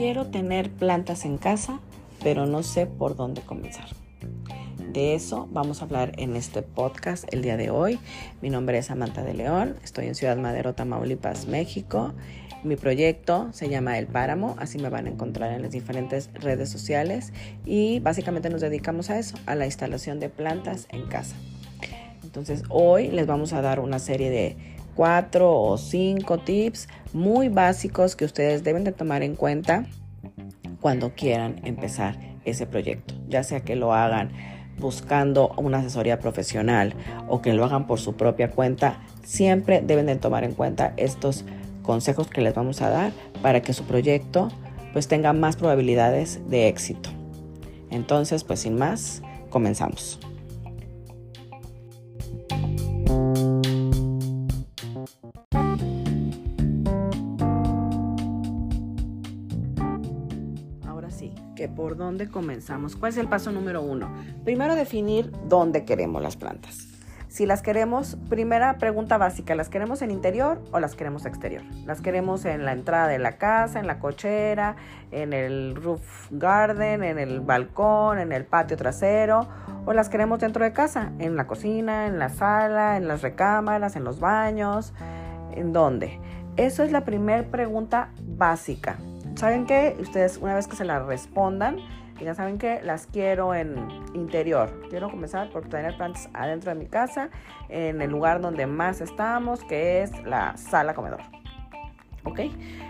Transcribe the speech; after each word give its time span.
Quiero 0.00 0.26
tener 0.26 0.70
plantas 0.70 1.24
en 1.24 1.36
casa, 1.36 1.80
pero 2.22 2.46
no 2.46 2.62
sé 2.62 2.86
por 2.86 3.16
dónde 3.16 3.42
comenzar. 3.42 3.88
De 4.92 5.14
eso 5.14 5.46
vamos 5.52 5.80
a 5.80 5.84
hablar 5.84 6.12
en 6.16 6.36
este 6.36 6.62
podcast 6.62 7.32
el 7.32 7.42
día 7.42 7.56
de 7.56 7.70
hoy. 7.70 8.00
Mi 8.42 8.50
nombre 8.50 8.78
es 8.78 8.86
Samantha 8.86 9.22
de 9.22 9.34
León, 9.34 9.76
estoy 9.84 10.06
en 10.06 10.14
Ciudad 10.14 10.36
Madero, 10.36 10.74
Tamaulipas, 10.74 11.46
México. 11.46 12.12
Mi 12.64 12.76
proyecto 12.76 13.50
se 13.52 13.68
llama 13.68 13.98
El 13.98 14.06
Páramo, 14.06 14.56
así 14.58 14.78
me 14.78 14.88
van 14.88 15.06
a 15.06 15.10
encontrar 15.10 15.52
en 15.52 15.62
las 15.62 15.70
diferentes 15.70 16.30
redes 16.34 16.70
sociales 16.70 17.32
y 17.64 18.00
básicamente 18.00 18.50
nos 18.50 18.62
dedicamos 18.62 19.10
a 19.10 19.18
eso, 19.18 19.36
a 19.46 19.54
la 19.54 19.66
instalación 19.66 20.18
de 20.18 20.28
plantas 20.28 20.88
en 20.90 21.06
casa. 21.06 21.36
Entonces 22.24 22.62
hoy 22.68 23.08
les 23.08 23.26
vamos 23.26 23.52
a 23.52 23.60
dar 23.60 23.80
una 23.80 23.98
serie 23.98 24.30
de 24.30 24.56
cuatro 25.00 25.58
o 25.58 25.78
cinco 25.78 26.36
tips 26.36 26.86
muy 27.14 27.48
básicos 27.48 28.16
que 28.16 28.26
ustedes 28.26 28.64
deben 28.64 28.84
de 28.84 28.92
tomar 28.92 29.22
en 29.22 29.34
cuenta 29.34 29.86
cuando 30.78 31.14
quieran 31.14 31.58
empezar 31.64 32.18
ese 32.44 32.66
proyecto, 32.66 33.14
ya 33.26 33.42
sea 33.42 33.60
que 33.60 33.76
lo 33.76 33.94
hagan 33.94 34.30
buscando 34.78 35.54
una 35.56 35.78
asesoría 35.78 36.18
profesional 36.18 36.92
o 37.28 37.40
que 37.40 37.54
lo 37.54 37.64
hagan 37.64 37.86
por 37.86 37.98
su 37.98 38.14
propia 38.14 38.50
cuenta, 38.50 39.00
siempre 39.24 39.80
deben 39.80 40.04
de 40.04 40.16
tomar 40.16 40.44
en 40.44 40.52
cuenta 40.52 40.92
estos 40.98 41.46
consejos 41.80 42.28
que 42.28 42.42
les 42.42 42.54
vamos 42.54 42.82
a 42.82 42.90
dar 42.90 43.12
para 43.40 43.62
que 43.62 43.72
su 43.72 43.84
proyecto 43.84 44.50
pues 44.92 45.08
tenga 45.08 45.32
más 45.32 45.56
probabilidades 45.56 46.46
de 46.50 46.68
éxito. 46.68 47.08
Entonces, 47.90 48.44
pues 48.44 48.60
sin 48.60 48.76
más, 48.76 49.22
comenzamos. 49.48 50.20
Dónde 62.10 62.28
comenzamos. 62.28 62.96
¿Cuál 62.96 63.12
es 63.12 63.18
el 63.18 63.28
paso 63.28 63.52
número 63.52 63.82
uno? 63.82 64.12
Primero 64.42 64.74
definir 64.74 65.30
dónde 65.48 65.84
queremos 65.84 66.20
las 66.20 66.36
plantas. 66.36 66.88
Si 67.28 67.46
las 67.46 67.62
queremos, 67.62 68.16
primera 68.28 68.78
pregunta 68.78 69.16
básica, 69.16 69.54
¿las 69.54 69.68
queremos 69.68 70.02
en 70.02 70.10
interior 70.10 70.60
o 70.72 70.80
las 70.80 70.96
queremos 70.96 71.24
exterior? 71.24 71.62
¿Las 71.86 72.00
queremos 72.00 72.44
en 72.46 72.64
la 72.64 72.72
entrada 72.72 73.06
de 73.06 73.20
la 73.20 73.38
casa, 73.38 73.78
en 73.78 73.86
la 73.86 74.00
cochera, 74.00 74.74
en 75.12 75.32
el 75.32 75.76
roof 75.76 76.02
garden, 76.32 77.04
en 77.04 77.20
el 77.20 77.38
balcón, 77.38 78.18
en 78.18 78.32
el 78.32 78.44
patio 78.44 78.76
trasero? 78.76 79.46
¿O 79.86 79.92
las 79.92 80.08
queremos 80.08 80.40
dentro 80.40 80.64
de 80.64 80.72
casa, 80.72 81.12
en 81.20 81.36
la 81.36 81.46
cocina, 81.46 82.08
en 82.08 82.18
la 82.18 82.28
sala, 82.28 82.96
en 82.96 83.06
las 83.06 83.22
recámaras, 83.22 83.94
en 83.94 84.02
los 84.02 84.18
baños? 84.18 84.92
¿En 85.52 85.72
dónde? 85.72 86.18
Eso 86.56 86.82
es 86.82 86.90
la 86.90 87.04
primera 87.04 87.44
pregunta 87.44 88.08
básica. 88.20 88.96
¿Saben 89.36 89.64
qué? 89.64 89.96
Ustedes 90.00 90.38
una 90.38 90.54
vez 90.54 90.66
que 90.66 90.76
se 90.76 90.84
la 90.84 90.98
respondan, 90.98 91.76
ya 92.24 92.34
saben 92.34 92.58
que 92.58 92.80
las 92.82 93.06
quiero 93.06 93.54
en 93.54 93.88
interior. 94.14 94.70
Quiero 94.90 95.10
comenzar 95.10 95.50
por 95.50 95.68
tener 95.68 95.96
plantas 95.96 96.28
adentro 96.34 96.70
de 96.70 96.78
mi 96.78 96.86
casa, 96.86 97.30
en 97.68 98.00
el 98.02 98.10
lugar 98.10 98.40
donde 98.40 98.66
más 98.66 99.00
estamos, 99.00 99.64
que 99.64 100.02
es 100.02 100.10
la 100.24 100.56
sala 100.56 100.94
comedor. 100.94 101.20
¿Ok? 102.24 102.40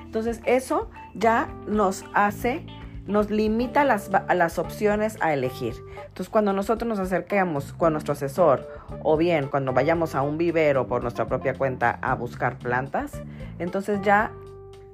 Entonces 0.04 0.40
eso 0.44 0.90
ya 1.14 1.48
nos 1.68 2.04
hace, 2.14 2.66
nos 3.06 3.30
limita 3.30 3.84
las, 3.84 4.10
las 4.34 4.58
opciones 4.58 5.16
a 5.20 5.32
elegir. 5.32 5.74
Entonces 6.08 6.28
cuando 6.28 6.52
nosotros 6.52 6.88
nos 6.88 6.98
acerquemos 6.98 7.72
con 7.72 7.92
nuestro 7.92 8.12
asesor 8.12 8.68
o 9.04 9.16
bien 9.16 9.46
cuando 9.48 9.72
vayamos 9.72 10.16
a 10.16 10.22
un 10.22 10.36
vivero 10.36 10.88
por 10.88 11.02
nuestra 11.02 11.26
propia 11.26 11.54
cuenta 11.54 11.98
a 12.02 12.16
buscar 12.16 12.58
plantas, 12.58 13.22
entonces 13.60 14.00
ya 14.02 14.32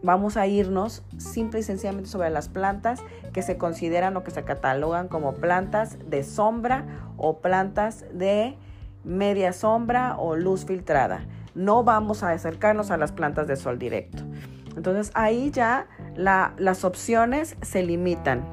vamos 0.06 0.36
a 0.36 0.46
irnos 0.46 1.02
simple 1.18 1.60
y 1.60 1.62
sencillamente 1.64 2.08
sobre 2.08 2.30
las 2.30 2.48
plantas 2.48 3.02
que 3.32 3.42
se 3.42 3.58
consideran 3.58 4.16
o 4.16 4.22
que 4.22 4.30
se 4.30 4.44
catalogan 4.44 5.08
como 5.08 5.34
plantas 5.34 5.98
de 6.08 6.22
sombra 6.22 6.84
o 7.16 7.40
plantas 7.40 8.04
de 8.12 8.56
media 9.02 9.52
sombra 9.52 10.16
o 10.16 10.36
luz 10.36 10.64
filtrada. 10.64 11.26
No 11.56 11.82
vamos 11.82 12.22
a 12.22 12.30
acercarnos 12.30 12.92
a 12.92 12.96
las 12.96 13.10
plantas 13.10 13.48
de 13.48 13.56
sol 13.56 13.80
directo. 13.80 14.22
Entonces 14.76 15.10
ahí 15.14 15.50
ya 15.50 15.88
las 16.14 16.84
opciones 16.84 17.56
se 17.62 17.82
limitan, 17.82 18.44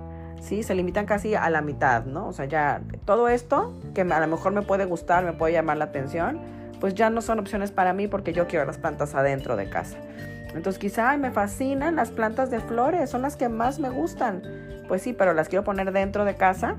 ¿sí? 0.42 0.64
Se 0.64 0.74
limitan 0.74 1.06
casi 1.06 1.36
a 1.36 1.50
la 1.52 1.62
mitad, 1.62 2.06
¿no? 2.06 2.28
O 2.28 2.34
sea, 2.34 2.46
ya 2.46 2.82
todo 3.06 3.28
esto 3.28 3.74
que 3.94 4.02
a 4.02 4.20
lo 4.20 4.28
mejor 4.28 4.54
me 4.54 4.64
puede 4.64 4.86
gustar, 4.86 5.24
me 5.24 5.34
puede 5.34 5.54
llamar 5.54 5.78
la 5.78 5.86
atención, 5.86 6.42
pues 6.80 6.96
ya 6.96 7.12
no 7.12 7.22
son 7.22 7.38
opciones 7.38 7.72
para 7.72 7.94
mí 7.94 8.08
porque 8.08 8.34
yo 8.34 8.48
quiero 8.48 8.66
las 8.66 8.80
plantas 8.80 9.14
adentro 9.14 9.56
de 9.56 9.70
casa. 9.70 9.98
Entonces 10.56 10.80
quizá 10.80 11.16
me 11.18 11.32
fascinan 11.32 11.96
las 11.96 12.12
plantas 12.12 12.50
de 12.52 12.60
flores, 12.60 13.10
son 13.10 13.22
las 13.22 13.36
que 13.36 13.50
más 13.50 13.80
me 13.80 13.90
gustan. 13.90 14.44
Pues 14.88 15.02
sí, 15.02 15.14
pero 15.14 15.34
las 15.34 15.50
quiero 15.50 15.64
poner 15.64 15.92
dentro 15.92 16.26
de 16.26 16.36
casa, 16.36 16.78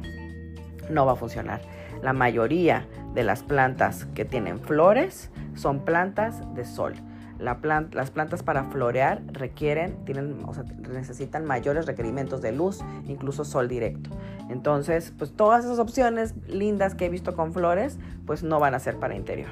no 0.91 1.07
va 1.07 1.12
a 1.12 1.17
funcionar. 1.17 1.61
La 2.03 2.12
mayoría 2.12 2.87
de 3.15 3.25
las 3.25 3.43
plantas 3.43 4.07
que 4.15 4.25
tienen 4.25 4.59
flores 4.61 5.31
son 5.55 5.85
plantas 5.85 6.43
de 6.55 6.65
sol. 6.65 6.95
las 7.39 8.11
plantas 8.11 8.43
para 8.43 8.65
florear 8.65 9.23
requieren, 9.33 10.05
tienen, 10.05 10.45
necesitan 10.93 11.45
mayores 11.45 11.87
requerimientos 11.87 12.43
de 12.43 12.53
luz, 12.53 12.81
incluso 13.06 13.45
sol 13.45 13.69
directo. 13.69 14.11
Entonces, 14.51 15.12
pues 15.19 15.33
todas 15.33 15.65
esas 15.65 15.79
opciones 15.79 16.35
lindas 16.47 16.95
que 16.95 17.06
he 17.06 17.09
visto 17.09 17.35
con 17.35 17.53
flores, 17.53 17.99
pues 18.27 18.43
no 18.43 18.61
van 18.61 18.75
a 18.75 18.79
ser 18.79 18.99
para 18.99 19.15
interior. 19.17 19.51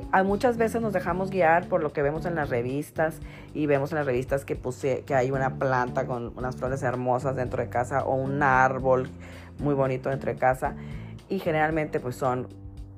¿Sí? 0.00 0.06
muchas 0.24 0.56
veces 0.56 0.80
nos 0.80 0.92
dejamos 0.92 1.30
guiar 1.30 1.68
por 1.68 1.82
lo 1.82 1.92
que 1.92 2.02
vemos 2.02 2.26
en 2.26 2.34
las 2.34 2.50
revistas 2.50 3.20
y 3.52 3.66
vemos 3.66 3.92
en 3.92 3.98
las 3.98 4.06
revistas 4.06 4.44
que, 4.44 4.56
puse, 4.56 5.02
que 5.06 5.14
hay 5.14 5.30
una 5.30 5.54
planta 5.58 6.06
con 6.06 6.32
unas 6.36 6.56
flores 6.56 6.82
hermosas 6.82 7.36
dentro 7.36 7.62
de 7.62 7.68
casa 7.68 8.04
o 8.04 8.14
un 8.14 8.42
árbol 8.42 9.08
muy 9.58 9.74
bonito 9.74 10.10
dentro 10.10 10.32
de 10.32 10.38
casa 10.38 10.74
y 11.28 11.38
generalmente 11.38 12.00
pues 12.00 12.16
son, 12.16 12.48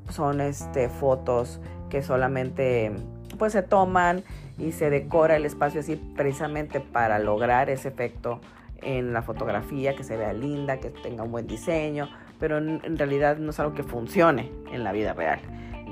son 0.09 0.41
este, 0.41 0.89
fotos 0.89 1.61
que 1.91 2.03
solamente 2.03 2.93
pues 3.39 3.53
se 3.53 3.63
toman 3.63 4.25
y 4.59 4.73
se 4.73 4.91
decora 4.91 5.37
el 5.37 5.45
espacio 5.45 5.81
así 5.81 5.97
precisamente 6.17 6.81
para 6.81 7.19
lograr 7.19 7.69
ese 7.69 7.89
efecto 7.89 8.41
en 8.83 9.13
la 9.13 9.23
fotografía, 9.23 9.97
que 9.97 10.05
se 10.05 10.17
vea 10.17 10.33
linda, 10.33 10.79
que 10.79 10.91
tenga 10.91 11.23
un 11.23 11.33
buen 11.33 11.47
diseño, 11.47 12.09
pero 12.39 12.59
en 12.59 12.99
realidad 12.99 13.39
no 13.39 13.51
es 13.51 13.61
algo 13.61 13.75
que 13.75 13.83
funcione 13.83 14.51
en 14.71 14.85
la 14.85 14.93
vida 14.93 15.13
real. 15.13 15.41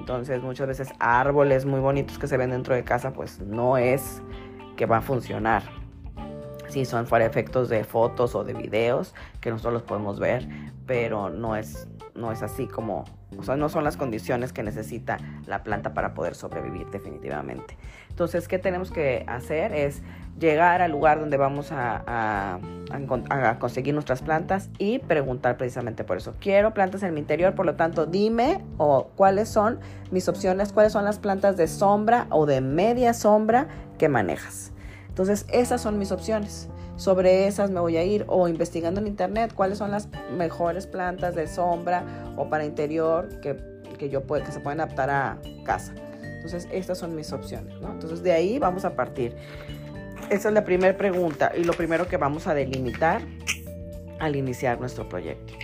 Entonces 0.05 0.43
muchas 0.43 0.67
veces 0.67 0.93
árboles 0.99 1.65
muy 1.65 1.81
bonitos 1.81 2.19
que 2.19 2.27
se 2.27 2.37
ven 2.37 2.51
dentro 2.51 2.75
de 2.75 2.85
casa 2.85 3.15
pues 3.15 3.41
no 3.41 3.79
es 3.79 4.21
que 4.77 4.85
va 4.85 4.99
a 4.99 5.01
funcionar. 5.01 5.63
Sí, 6.69 6.85
son 6.85 7.07
para 7.07 7.25
efectos 7.25 7.71
de 7.71 7.85
fotos 7.85 8.35
o 8.35 8.45
de 8.45 8.53
videos 8.53 9.15
que 9.41 9.49
nosotros 9.49 9.73
los 9.73 9.83
podemos 9.85 10.21
ver, 10.21 10.47
pero 10.85 11.31
no 11.31 11.57
es, 11.57 11.89
no 12.15 12.31
es 12.31 12.43
así 12.43 12.67
como, 12.67 13.05
o 13.39 13.43
sea, 13.43 13.57
no 13.57 13.69
son 13.69 13.85
las 13.85 13.97
condiciones 13.97 14.53
que 14.53 14.63
necesita 14.63 15.19
la 15.47 15.65
planta 15.65 15.95
para 15.95 16.15
poder 16.15 16.35
sobrevivir 16.35 16.87
definitivamente. 16.91 17.77
Entonces, 18.09 18.47
¿qué 18.47 18.59
tenemos 18.59 18.91
que 18.91 19.25
hacer? 19.27 19.73
Es 19.73 20.03
llegar 20.39 20.83
al 20.83 20.93
lugar 20.93 21.19
donde 21.19 21.37
vamos 21.37 21.71
a, 21.73 22.59
conseguir 23.59 23.95
nuestras 23.95 24.23
plantas 24.23 24.71
y 24.79 25.01
preguntar 25.01 25.57
precisamente 25.57 26.05
por 26.05 26.17
eso. 26.17 26.35
Quiero 26.41 26.73
plantas 26.75 27.03
en 27.03 27.15
mi 27.15 27.21
interior, 27.21 27.55
por 27.55 27.67
lo 27.67 27.75
tanto, 27.75 28.07
dime 28.07 28.65
o 28.79 29.09
cuáles 29.17 29.49
son 29.49 29.81
mis 30.11 30.29
opciones, 30.29 30.73
cuáles 30.73 30.93
son 30.93 31.05
las 31.05 31.19
plantas 31.19 31.57
de 31.57 31.67
sombra 31.67 32.27
o 32.31 32.47
de 32.47 32.61
media 32.61 33.15
sombra 33.15 33.67
que 33.99 34.09
manejas. 34.09 34.73
Entonces, 35.09 35.47
esas 35.51 35.81
son 35.81 35.99
mis 35.99 36.13
opciones. 36.13 36.69
Sobre 36.97 37.47
esas 37.47 37.71
me 37.71 37.81
voy 37.81 37.97
a 37.97 38.05
ir 38.05 38.25
o 38.29 38.47
investigando 38.47 39.01
en 39.01 39.07
internet 39.07 39.53
cuáles 39.55 39.79
son 39.79 39.91
las 39.91 40.09
mejores 40.37 40.87
plantas 40.87 41.35
de 41.35 41.47
sombra 41.49 42.05
o 42.37 42.49
para 42.49 42.65
interior 42.65 43.29
que, 43.41 43.57
que 43.99 44.09
yo 44.09 44.23
puedo, 44.23 44.45
que 44.45 44.53
se 44.53 44.61
pueden 44.61 44.81
adaptar 44.81 45.11
a 45.11 45.39
casa. 45.65 45.93
Entonces, 46.23 46.69
estas 46.71 46.99
son 46.99 47.17
mis 47.17 47.33
opciones. 47.33 47.75
Entonces, 47.83 48.23
de 48.23 48.33
ahí 48.33 48.59
vamos 48.59 48.85
a 48.85 48.95
partir. 48.95 49.35
Esa 50.31 50.49
es 50.49 50.55
la 50.55 50.65
primera 50.65 50.97
pregunta 50.97 51.53
y 51.57 51.65
lo 51.65 51.73
primero 51.73 52.07
que 52.07 52.17
vamos 52.17 52.47
a 52.47 52.55
delimitar 52.55 53.23
al 54.21 54.37
iniciar 54.37 54.79
nuestro 54.79 55.09
proyecto. 55.09 55.55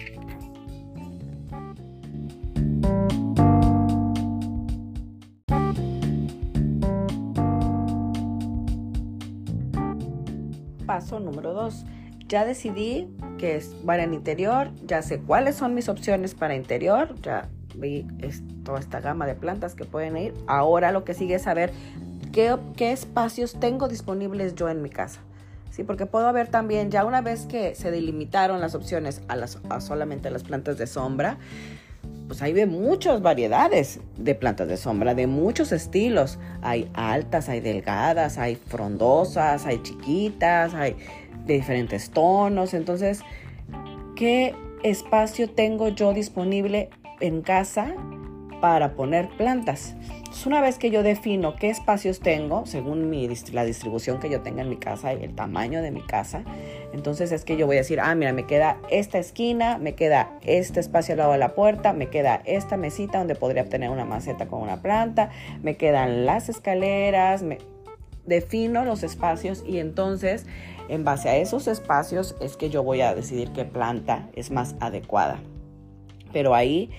Ya 12.28 12.44
decidí 12.44 13.08
que 13.38 13.56
es 13.56 13.74
para 13.84 14.04
el 14.04 14.14
interior, 14.14 14.70
ya 14.86 15.02
sé 15.02 15.18
cuáles 15.20 15.56
son 15.56 15.74
mis 15.74 15.88
opciones 15.88 16.34
para 16.34 16.54
interior, 16.54 17.14
ya 17.22 17.48
vi 17.74 18.06
toda 18.64 18.78
esta 18.78 19.00
gama 19.00 19.26
de 19.26 19.34
plantas 19.34 19.74
que 19.74 19.84
pueden 19.84 20.16
ir. 20.16 20.34
Ahora 20.46 20.92
lo 20.92 21.04
que 21.04 21.14
sigue 21.14 21.36
es 21.36 21.42
saber 21.42 21.72
qué, 22.32 22.56
espacios 22.78 23.58
tengo 23.58 23.88
disponibles 23.88 24.54
yo 24.54 24.68
en 24.68 24.82
mi 24.82 24.90
casa. 24.90 25.20
Sí, 25.70 25.84
porque 25.84 26.06
puedo 26.06 26.32
ver 26.32 26.48
también, 26.48 26.90
ya 26.90 27.04
una 27.04 27.20
vez 27.20 27.46
que 27.46 27.74
se 27.74 27.90
delimitaron 27.90 28.60
las 28.60 28.74
opciones 28.74 29.22
a, 29.28 29.36
las, 29.36 29.58
a 29.68 29.80
solamente 29.80 30.30
las 30.30 30.42
plantas 30.42 30.78
de 30.78 30.86
sombra, 30.86 31.38
pues 32.26 32.42
hay 32.42 32.52
de 32.52 32.66
muchas 32.66 33.22
variedades 33.22 34.00
de 34.16 34.34
plantas 34.36 34.68
de 34.68 34.76
sombra, 34.76 35.14
de 35.14 35.26
muchos 35.26 35.72
estilos. 35.72 36.38
Hay 36.62 36.88
altas, 36.94 37.48
hay 37.48 37.60
delgadas, 37.60 38.38
hay 38.38 38.54
frondosas, 38.54 39.66
hay 39.66 39.82
chiquitas, 39.82 40.74
hay 40.74 40.96
diferentes 41.52 42.10
tonos. 42.10 42.74
Entonces, 42.74 43.22
¿qué 44.16 44.54
espacio 44.82 45.50
tengo 45.50 45.88
yo 45.88 46.12
disponible 46.12 46.90
en 47.20 47.42
casa 47.42 47.94
para 48.60 48.94
poner 48.94 49.28
plantas? 49.30 49.94
una 50.46 50.60
vez 50.60 50.78
que 50.78 50.90
yo 50.90 51.02
defino 51.02 51.56
qué 51.56 51.70
espacios 51.70 52.20
tengo, 52.20 52.64
según 52.66 53.10
mi, 53.10 53.28
la 53.52 53.64
distribución 53.64 54.20
que 54.20 54.30
yo 54.30 54.40
tenga 54.40 54.62
en 54.62 54.68
mi 54.68 54.76
casa 54.76 55.12
y 55.12 55.22
el 55.22 55.34
tamaño 55.34 55.82
de 55.82 55.90
mi 55.90 56.02
casa, 56.02 56.44
entonces 56.92 57.32
es 57.32 57.44
que 57.44 57.56
yo 57.56 57.66
voy 57.66 57.76
a 57.76 57.80
decir, 57.80 58.00
ah, 58.00 58.14
mira, 58.14 58.32
me 58.32 58.46
queda 58.46 58.78
esta 58.90 59.18
esquina, 59.18 59.78
me 59.78 59.94
queda 59.94 60.30
este 60.42 60.80
espacio 60.80 61.12
al 61.12 61.18
lado 61.18 61.32
de 61.32 61.38
la 61.38 61.54
puerta, 61.54 61.92
me 61.92 62.08
queda 62.08 62.42
esta 62.44 62.76
mesita 62.76 63.18
donde 63.18 63.34
podría 63.34 63.64
tener 63.68 63.90
una 63.90 64.04
maceta 64.04 64.46
con 64.46 64.62
una 64.62 64.80
planta, 64.80 65.30
me 65.62 65.76
quedan 65.76 66.26
las 66.26 66.48
escaleras, 66.48 67.42
me 67.42 67.58
defino 68.26 68.84
los 68.84 69.02
espacios 69.02 69.64
y 69.66 69.78
entonces 69.78 70.46
en 70.88 71.04
base 71.04 71.28
a 71.28 71.36
esos 71.36 71.68
espacios 71.68 72.36
es 72.40 72.56
que 72.56 72.70
yo 72.70 72.82
voy 72.82 73.00
a 73.00 73.14
decidir 73.14 73.50
qué 73.52 73.64
planta 73.64 74.28
es 74.34 74.50
más 74.50 74.74
adecuada. 74.80 75.40
Pero 76.32 76.54
ahí 76.54 76.90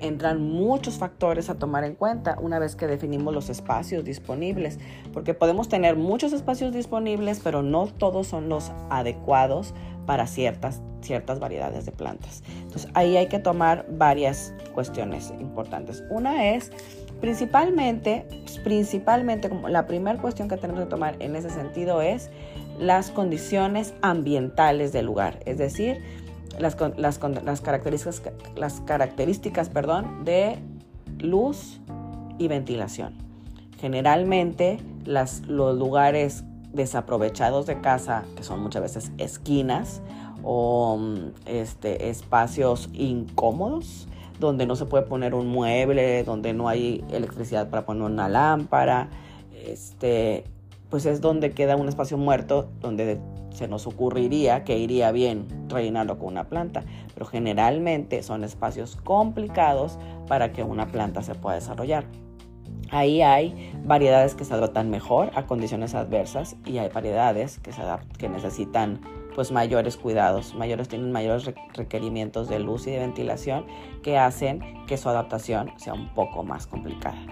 entran 0.00 0.42
muchos 0.42 0.98
factores 0.98 1.50
a 1.50 1.54
tomar 1.54 1.84
en 1.84 1.94
cuenta 1.94 2.36
una 2.40 2.58
vez 2.58 2.76
que 2.76 2.86
definimos 2.86 3.34
los 3.34 3.48
espacios 3.48 4.04
disponibles, 4.04 4.78
porque 5.12 5.34
podemos 5.34 5.68
tener 5.68 5.96
muchos 5.96 6.32
espacios 6.32 6.72
disponibles, 6.72 7.40
pero 7.42 7.62
no 7.62 7.86
todos 7.86 8.26
son 8.26 8.48
los 8.48 8.70
adecuados 8.90 9.74
para 10.06 10.26
ciertas, 10.26 10.80
ciertas 11.00 11.38
variedades 11.38 11.86
de 11.86 11.92
plantas. 11.92 12.42
Entonces 12.62 12.90
ahí 12.94 13.16
hay 13.16 13.28
que 13.28 13.38
tomar 13.38 13.86
varias 13.90 14.54
cuestiones 14.74 15.32
importantes. 15.40 16.02
Una 16.10 16.54
es 16.54 16.70
principalmente, 17.20 18.26
principalmente 18.64 19.48
como 19.48 19.68
la 19.68 19.86
primera 19.86 20.20
cuestión 20.20 20.48
que 20.48 20.56
tenemos 20.56 20.82
que 20.82 20.88
tomar 20.88 21.16
en 21.20 21.36
ese 21.36 21.50
sentido 21.50 22.00
es 22.02 22.30
las 22.78 23.10
condiciones 23.10 23.94
ambientales 24.02 24.92
del 24.92 25.06
lugar, 25.06 25.40
es 25.46 25.58
decir, 25.58 26.02
las, 26.58 26.76
las, 26.96 27.18
características, 27.60 28.22
las 28.56 28.80
características 28.80 29.68
perdón, 29.68 30.24
de 30.24 30.58
luz 31.18 31.80
y 32.38 32.48
ventilación. 32.48 33.14
Generalmente 33.80 34.78
las, 35.04 35.42
los 35.42 35.76
lugares 35.76 36.44
desaprovechados 36.72 37.66
de 37.66 37.80
casa, 37.80 38.24
que 38.36 38.42
son 38.42 38.60
muchas 38.60 38.82
veces 38.82 39.12
esquinas 39.18 40.02
o 40.42 40.96
mm, 40.98 41.16
este, 41.46 42.10
espacios 42.10 42.88
incómodos, 42.92 44.08
donde 44.38 44.66
no 44.66 44.76
se 44.76 44.86
puede 44.86 45.04
poner 45.04 45.34
un 45.34 45.48
mueble, 45.48 46.24
donde 46.24 46.52
no 46.52 46.68
hay 46.68 47.04
electricidad 47.10 47.68
para 47.70 47.84
poner 47.84 48.04
una 48.04 48.28
lámpara, 48.28 49.08
este, 49.64 50.44
pues 50.90 51.06
es 51.06 51.20
donde 51.20 51.52
queda 51.52 51.76
un 51.76 51.88
espacio 51.88 52.16
muerto 52.16 52.68
donde 52.80 53.18
se 53.50 53.68
nos 53.68 53.86
ocurriría 53.86 54.64
que 54.64 54.78
iría 54.78 55.10
bien 55.10 55.46
rellenarlo 55.68 56.18
con 56.18 56.28
una 56.28 56.44
planta, 56.44 56.84
pero 57.14 57.26
generalmente 57.26 58.22
son 58.22 58.44
espacios 58.44 58.96
complicados 58.96 59.98
para 60.28 60.52
que 60.52 60.62
una 60.62 60.86
planta 60.86 61.22
se 61.22 61.34
pueda 61.34 61.56
desarrollar. 61.56 62.04
Ahí 62.90 63.20
hay 63.20 63.72
variedades 63.84 64.34
que 64.34 64.44
se 64.44 64.54
adaptan 64.54 64.88
mejor 64.88 65.30
a 65.34 65.46
condiciones 65.46 65.94
adversas 65.94 66.56
y 66.64 66.78
hay 66.78 66.88
variedades 66.88 67.58
que, 67.58 67.72
se 67.72 67.82
que 68.16 68.28
necesitan 68.28 69.00
pues 69.38 69.52
mayores 69.52 69.96
cuidados, 69.96 70.52
mayores 70.56 70.88
tienen 70.88 71.12
mayores 71.12 71.54
requerimientos 71.72 72.48
de 72.48 72.58
luz 72.58 72.88
y 72.88 72.90
de 72.90 72.98
ventilación 72.98 73.66
que 74.02 74.18
hacen 74.18 74.84
que 74.88 74.96
su 74.96 75.08
adaptación 75.08 75.70
sea 75.76 75.94
un 75.94 76.12
poco 76.12 76.42
más 76.42 76.66
complicada. 76.66 77.24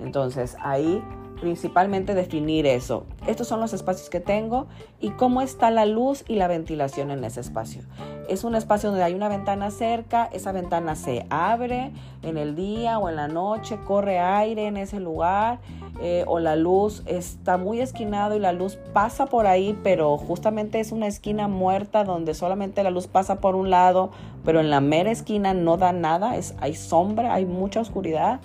Entonces 0.00 0.56
ahí 0.60 1.00
principalmente 1.42 2.14
definir 2.14 2.66
eso. 2.66 3.04
Estos 3.26 3.48
son 3.48 3.58
los 3.58 3.72
espacios 3.72 4.08
que 4.08 4.20
tengo 4.20 4.68
y 5.00 5.10
cómo 5.10 5.42
está 5.42 5.72
la 5.72 5.86
luz 5.86 6.24
y 6.28 6.36
la 6.36 6.46
ventilación 6.46 7.10
en 7.10 7.24
ese 7.24 7.40
espacio. 7.40 7.82
Es 8.28 8.44
un 8.44 8.54
espacio 8.54 8.90
donde 8.90 9.02
hay 9.04 9.14
una 9.14 9.28
ventana 9.28 9.72
cerca, 9.72 10.30
esa 10.32 10.52
ventana 10.52 10.94
se 10.94 11.26
abre 11.30 11.90
en 12.22 12.38
el 12.38 12.54
día 12.54 13.00
o 13.00 13.08
en 13.08 13.16
la 13.16 13.26
noche, 13.26 13.76
corre 13.84 14.20
aire 14.20 14.68
en 14.68 14.76
ese 14.76 15.00
lugar 15.00 15.58
eh, 16.00 16.22
o 16.28 16.38
la 16.38 16.54
luz 16.54 17.02
está 17.06 17.56
muy 17.56 17.80
esquinado 17.80 18.36
y 18.36 18.38
la 18.38 18.52
luz 18.52 18.78
pasa 18.92 19.26
por 19.26 19.48
ahí, 19.48 19.76
pero 19.82 20.16
justamente 20.18 20.78
es 20.78 20.92
una 20.92 21.08
esquina 21.08 21.48
muerta 21.48 22.04
donde 22.04 22.34
solamente 22.34 22.84
la 22.84 22.90
luz 22.90 23.08
pasa 23.08 23.40
por 23.40 23.56
un 23.56 23.68
lado, 23.68 24.12
pero 24.44 24.60
en 24.60 24.70
la 24.70 24.80
mera 24.80 25.10
esquina 25.10 25.54
no 25.54 25.76
da 25.76 25.92
nada, 25.92 26.36
es, 26.36 26.54
hay 26.60 26.76
sombra, 26.76 27.34
hay 27.34 27.46
mucha 27.46 27.80
oscuridad. 27.80 28.38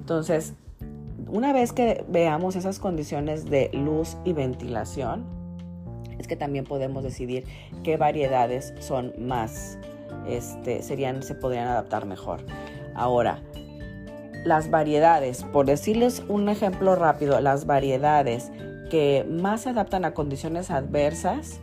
Entonces, 0.00 0.54
una 1.30 1.52
vez 1.52 1.72
que 1.72 2.04
veamos 2.08 2.56
esas 2.56 2.78
condiciones 2.78 3.48
de 3.48 3.70
luz 3.72 4.16
y 4.24 4.32
ventilación, 4.32 5.24
es 6.18 6.26
que 6.26 6.36
también 6.36 6.64
podemos 6.64 7.02
decidir 7.02 7.44
qué 7.82 7.96
variedades 7.96 8.74
son 8.80 9.12
más, 9.18 9.78
este, 10.28 10.82
serían, 10.82 11.22
se 11.22 11.34
podrían 11.34 11.68
adaptar 11.68 12.06
mejor. 12.06 12.40
Ahora, 12.94 13.42
las 14.44 14.70
variedades, 14.70 15.44
por 15.44 15.66
decirles 15.66 16.22
un 16.28 16.48
ejemplo 16.48 16.94
rápido, 16.96 17.40
las 17.40 17.66
variedades 17.66 18.50
que 18.90 19.26
más 19.28 19.62
se 19.62 19.70
adaptan 19.70 20.04
a 20.04 20.14
condiciones 20.14 20.70
adversas, 20.70 21.60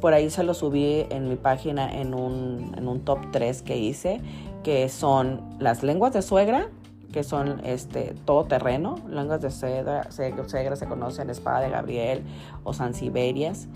por 0.00 0.12
ahí 0.12 0.30
se 0.30 0.42
lo 0.42 0.54
subí 0.54 1.06
en 1.10 1.28
mi 1.28 1.36
página 1.36 1.90
en 1.90 2.14
un, 2.14 2.74
en 2.76 2.86
un 2.86 3.04
top 3.04 3.18
3 3.32 3.62
que 3.62 3.78
hice, 3.78 4.20
que 4.62 4.88
son 4.88 5.56
las 5.58 5.82
lenguas 5.82 6.12
de 6.12 6.22
suegra, 6.22 6.68
que 7.12 7.24
son 7.24 7.60
este, 7.64 8.14
todo 8.24 8.44
terreno, 8.44 8.96
lenguas 9.08 9.40
de 9.40 9.50
cedra, 9.50 10.10
cedra 10.10 10.76
se 10.76 10.86
conocen, 10.86 11.30
espada 11.30 11.60
de 11.60 11.70
Gabriel 11.70 12.22
o 12.64 12.72
sansiberias. 12.72 13.68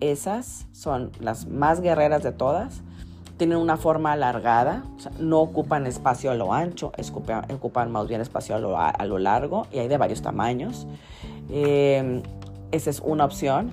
Esas 0.00 0.66
son 0.72 1.10
las 1.20 1.46
más 1.46 1.80
guerreras 1.80 2.22
de 2.22 2.32
todas. 2.32 2.82
Tienen 3.36 3.58
una 3.58 3.76
forma 3.76 4.12
alargada, 4.12 4.84
no 5.18 5.40
ocupan 5.40 5.86
espacio 5.86 6.30
a 6.30 6.34
lo 6.34 6.54
ancho, 6.54 6.92
ocupan, 7.52 7.92
más 7.92 8.08
bien 8.08 8.20
espacio 8.22 8.56
a 8.56 8.58
lo, 8.58 8.78
a 8.78 9.04
lo, 9.04 9.18
largo 9.18 9.66
y 9.70 9.78
hay 9.78 9.88
de 9.88 9.98
varios 9.98 10.22
tamaños. 10.22 10.86
Eh, 11.50 12.22
esa 12.72 12.90
es 12.90 13.00
una 13.00 13.24
opción. 13.24 13.72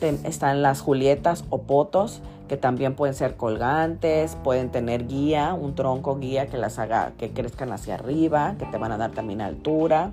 están 0.00 0.62
las 0.62 0.80
julietas 0.80 1.44
o 1.50 1.62
potos, 1.62 2.20
que 2.48 2.56
también 2.56 2.94
pueden 2.94 3.14
ser 3.14 3.36
colgantes, 3.36 4.36
pueden 4.36 4.70
tener 4.70 5.06
guía, 5.06 5.54
un 5.54 5.74
tronco 5.74 6.16
guía 6.18 6.46
que 6.46 6.56
las 6.56 6.78
haga 6.78 7.12
que 7.18 7.30
crezcan 7.30 7.72
hacia 7.72 7.94
arriba, 7.94 8.54
que 8.58 8.66
te 8.66 8.78
van 8.78 8.92
a 8.92 8.98
dar 8.98 9.12
también 9.12 9.40
altura. 9.40 10.12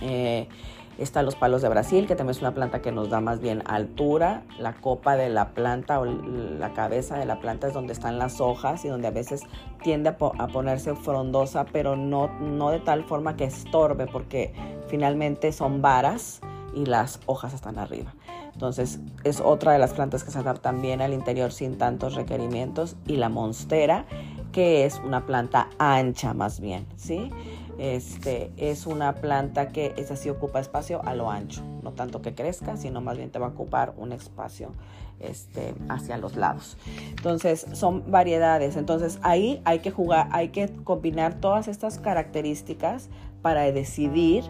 Eh, 0.00 0.48
están 0.96 1.24
los 1.24 1.34
palos 1.34 1.60
de 1.60 1.68
Brasil, 1.68 2.06
que 2.06 2.14
también 2.14 2.36
es 2.36 2.40
una 2.40 2.54
planta 2.54 2.80
que 2.80 2.92
nos 2.92 3.10
da 3.10 3.20
más 3.20 3.40
bien 3.40 3.62
altura. 3.66 4.42
La 4.58 4.74
copa 4.74 5.16
de 5.16 5.28
la 5.28 5.48
planta 5.48 5.98
o 5.98 6.04
la 6.04 6.72
cabeza 6.72 7.18
de 7.18 7.26
la 7.26 7.40
planta 7.40 7.66
es 7.66 7.74
donde 7.74 7.92
están 7.92 8.18
las 8.18 8.40
hojas 8.40 8.84
y 8.84 8.88
donde 8.88 9.08
a 9.08 9.10
veces 9.10 9.42
tiende 9.82 10.10
a, 10.10 10.16
a 10.38 10.46
ponerse 10.46 10.94
frondosa, 10.94 11.66
pero 11.72 11.96
no, 11.96 12.28
no 12.40 12.70
de 12.70 12.78
tal 12.78 13.04
forma 13.04 13.36
que 13.36 13.44
estorbe, 13.44 14.06
porque 14.06 14.54
finalmente 14.86 15.52
son 15.52 15.82
varas 15.82 16.40
y 16.74 16.86
las 16.86 17.20
hojas 17.26 17.54
están 17.54 17.78
arriba. 17.78 18.14
Entonces 18.54 19.00
es 19.24 19.40
otra 19.40 19.72
de 19.72 19.78
las 19.78 19.92
plantas 19.92 20.24
que 20.24 20.30
se 20.30 20.38
adaptan 20.38 20.80
bien 20.80 21.02
al 21.02 21.12
interior 21.12 21.52
sin 21.52 21.76
tantos 21.76 22.14
requerimientos. 22.14 22.96
Y 23.06 23.16
la 23.16 23.28
monstera, 23.28 24.06
que 24.52 24.86
es 24.86 25.00
una 25.04 25.26
planta 25.26 25.68
ancha 25.78 26.32
más 26.32 26.60
bien, 26.60 26.86
¿sí? 26.96 27.30
Este, 27.78 28.52
es 28.56 28.86
una 28.86 29.16
planta 29.16 29.68
que 29.68 29.94
es 29.96 30.12
así 30.12 30.30
ocupa 30.30 30.60
espacio 30.60 31.04
a 31.04 31.14
lo 31.14 31.28
ancho, 31.28 31.62
no 31.82 31.92
tanto 31.92 32.22
que 32.22 32.32
crezca, 32.32 32.76
sino 32.76 33.00
más 33.00 33.16
bien 33.16 33.30
te 33.30 33.40
va 33.40 33.46
a 33.46 33.50
ocupar 33.50 33.94
un 33.96 34.12
espacio 34.12 34.70
este, 35.18 35.74
hacia 35.88 36.16
los 36.18 36.36
lados. 36.36 36.76
Entonces 37.10 37.66
son 37.72 38.10
variedades. 38.10 38.76
Entonces 38.76 39.18
ahí 39.22 39.60
hay 39.64 39.80
que 39.80 39.90
jugar, 39.90 40.28
hay 40.30 40.50
que 40.50 40.68
combinar 40.84 41.40
todas 41.40 41.66
estas 41.66 41.98
características 41.98 43.08
para 43.42 43.62
decidir 43.72 44.44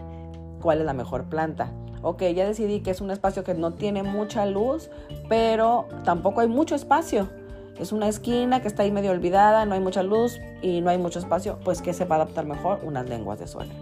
cuál 0.61 0.79
es 0.79 0.85
la 0.85 0.93
mejor 0.93 1.25
planta 1.25 1.71
ok, 2.05 2.21
ya 2.35 2.45
decidí 2.45 2.81
que 2.81 2.91
es 2.91 3.01
un 3.01 3.09
espacio 3.09 3.43
que 3.43 3.55
no 3.55 3.73
tiene 3.73 4.03
mucha 4.03 4.45
luz, 4.45 4.91
pero 5.27 5.87
tampoco 6.03 6.41
hay 6.41 6.47
mucho 6.47 6.75
espacio. 6.75 7.27
Es 7.79 7.91
una 7.91 8.07
esquina 8.07 8.61
que 8.61 8.67
está 8.67 8.83
ahí 8.83 8.91
medio 8.91 9.09
olvidada, 9.09 9.65
no 9.65 9.73
hay 9.73 9.79
mucha 9.79 10.03
luz 10.03 10.39
y 10.61 10.81
no 10.81 10.91
hay 10.91 10.99
mucho 10.99 11.17
espacio, 11.17 11.57
pues 11.63 11.81
que 11.81 11.93
se 11.93 12.05
va 12.05 12.17
a 12.17 12.21
adaptar 12.21 12.45
mejor 12.45 12.79
unas 12.83 13.09
lenguas 13.09 13.39
de 13.39 13.47
suelo. 13.47 13.73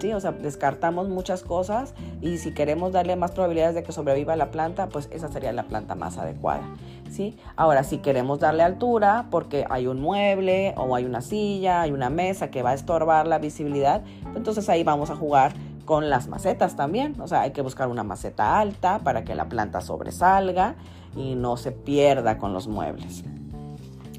¿Sí? 0.00 0.14
O 0.14 0.18
sea, 0.18 0.32
descartamos 0.32 1.10
muchas 1.10 1.42
cosas 1.42 1.94
y 2.22 2.38
si 2.38 2.54
queremos 2.54 2.90
darle 2.90 3.16
más 3.16 3.32
probabilidades 3.32 3.74
de 3.74 3.82
que 3.82 3.92
sobreviva 3.92 4.34
la 4.34 4.50
planta, 4.50 4.88
pues 4.88 5.08
esa 5.12 5.28
sería 5.28 5.52
la 5.52 5.64
planta 5.64 5.94
más 5.94 6.16
adecuada. 6.16 6.62
¿sí? 7.10 7.36
Ahora, 7.54 7.84
si 7.84 7.98
queremos 7.98 8.40
darle 8.40 8.62
altura 8.62 9.26
porque 9.30 9.66
hay 9.68 9.86
un 9.86 10.00
mueble 10.00 10.74
o 10.76 10.96
hay 10.96 11.04
una 11.04 11.20
silla, 11.20 11.82
hay 11.82 11.92
una 11.92 12.08
mesa 12.08 12.50
que 12.50 12.62
va 12.62 12.70
a 12.70 12.74
estorbar 12.74 13.28
la 13.28 13.38
visibilidad, 13.38 14.02
entonces 14.34 14.68
ahí 14.70 14.82
vamos 14.82 15.10
a 15.10 15.16
jugar 15.16 15.52
con 15.84 16.10
las 16.10 16.28
macetas 16.28 16.76
también. 16.76 17.20
O 17.20 17.28
sea, 17.28 17.42
hay 17.42 17.52
que 17.52 17.62
buscar 17.62 17.88
una 17.88 18.02
maceta 18.02 18.58
alta 18.58 19.00
para 19.00 19.24
que 19.24 19.34
la 19.34 19.48
planta 19.48 19.80
sobresalga 19.80 20.76
y 21.16 21.34
no 21.34 21.56
se 21.56 21.72
pierda 21.72 22.38
con 22.38 22.52
los 22.52 22.68
muebles. 22.68 23.24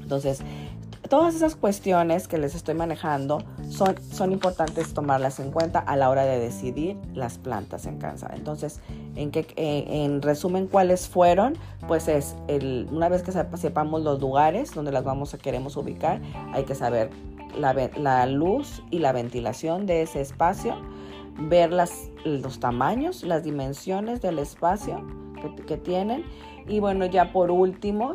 Entonces, 0.00 0.42
todas 1.08 1.34
esas 1.34 1.56
cuestiones 1.56 2.28
que 2.28 2.38
les 2.38 2.54
estoy 2.54 2.74
manejando 2.74 3.42
son, 3.68 3.94
son 4.12 4.32
importantes 4.32 4.94
tomarlas 4.94 5.40
en 5.40 5.50
cuenta 5.50 5.78
a 5.78 5.96
la 5.96 6.10
hora 6.10 6.24
de 6.24 6.38
decidir 6.38 6.96
las 7.14 7.38
plantas 7.38 7.86
en 7.86 7.98
casa. 7.98 8.30
Entonces, 8.34 8.80
en, 9.16 9.30
que, 9.30 9.46
en 9.56 10.22
resumen, 10.22 10.66
¿cuáles 10.66 11.08
fueron? 11.08 11.56
Pues 11.86 12.08
es, 12.08 12.36
el, 12.48 12.88
una 12.90 13.08
vez 13.08 13.22
que 13.22 13.32
sepamos 13.32 14.02
los 14.02 14.20
lugares 14.20 14.74
donde 14.74 14.92
las 14.92 15.04
vamos 15.04 15.34
a 15.34 15.38
queremos 15.38 15.76
ubicar, 15.76 16.20
hay 16.52 16.64
que 16.64 16.74
saber 16.74 17.10
la, 17.58 17.74
la 17.96 18.26
luz 18.26 18.82
y 18.90 18.98
la 18.98 19.12
ventilación 19.12 19.86
de 19.86 20.02
ese 20.02 20.20
espacio, 20.20 20.76
ver 21.38 21.72
los 21.72 22.60
tamaños, 22.60 23.22
las 23.22 23.42
dimensiones 23.42 24.20
del 24.20 24.38
espacio 24.38 25.04
que, 25.40 25.64
que 25.64 25.76
tienen 25.76 26.24
y 26.66 26.80
bueno, 26.80 27.06
ya 27.06 27.32
por 27.32 27.50
último, 27.50 28.14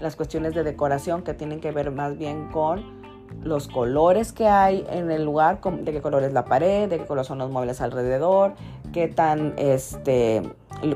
las 0.00 0.16
cuestiones 0.16 0.54
de 0.54 0.64
decoración 0.64 1.22
que 1.22 1.34
tienen 1.34 1.60
que 1.60 1.70
ver 1.72 1.90
más 1.90 2.18
bien 2.18 2.48
con 2.50 3.04
los 3.42 3.68
colores 3.68 4.32
que 4.32 4.46
hay 4.46 4.84
en 4.90 5.10
el 5.10 5.24
lugar, 5.24 5.60
de 5.60 5.92
qué 5.92 6.00
color 6.00 6.22
es 6.22 6.32
la 6.32 6.44
pared, 6.44 6.88
de 6.88 6.98
qué 6.98 7.06
color 7.06 7.24
son 7.24 7.38
los 7.38 7.50
muebles 7.50 7.80
alrededor, 7.80 8.54
qué 8.92 9.08
tan, 9.08 9.54
este, 9.56 10.42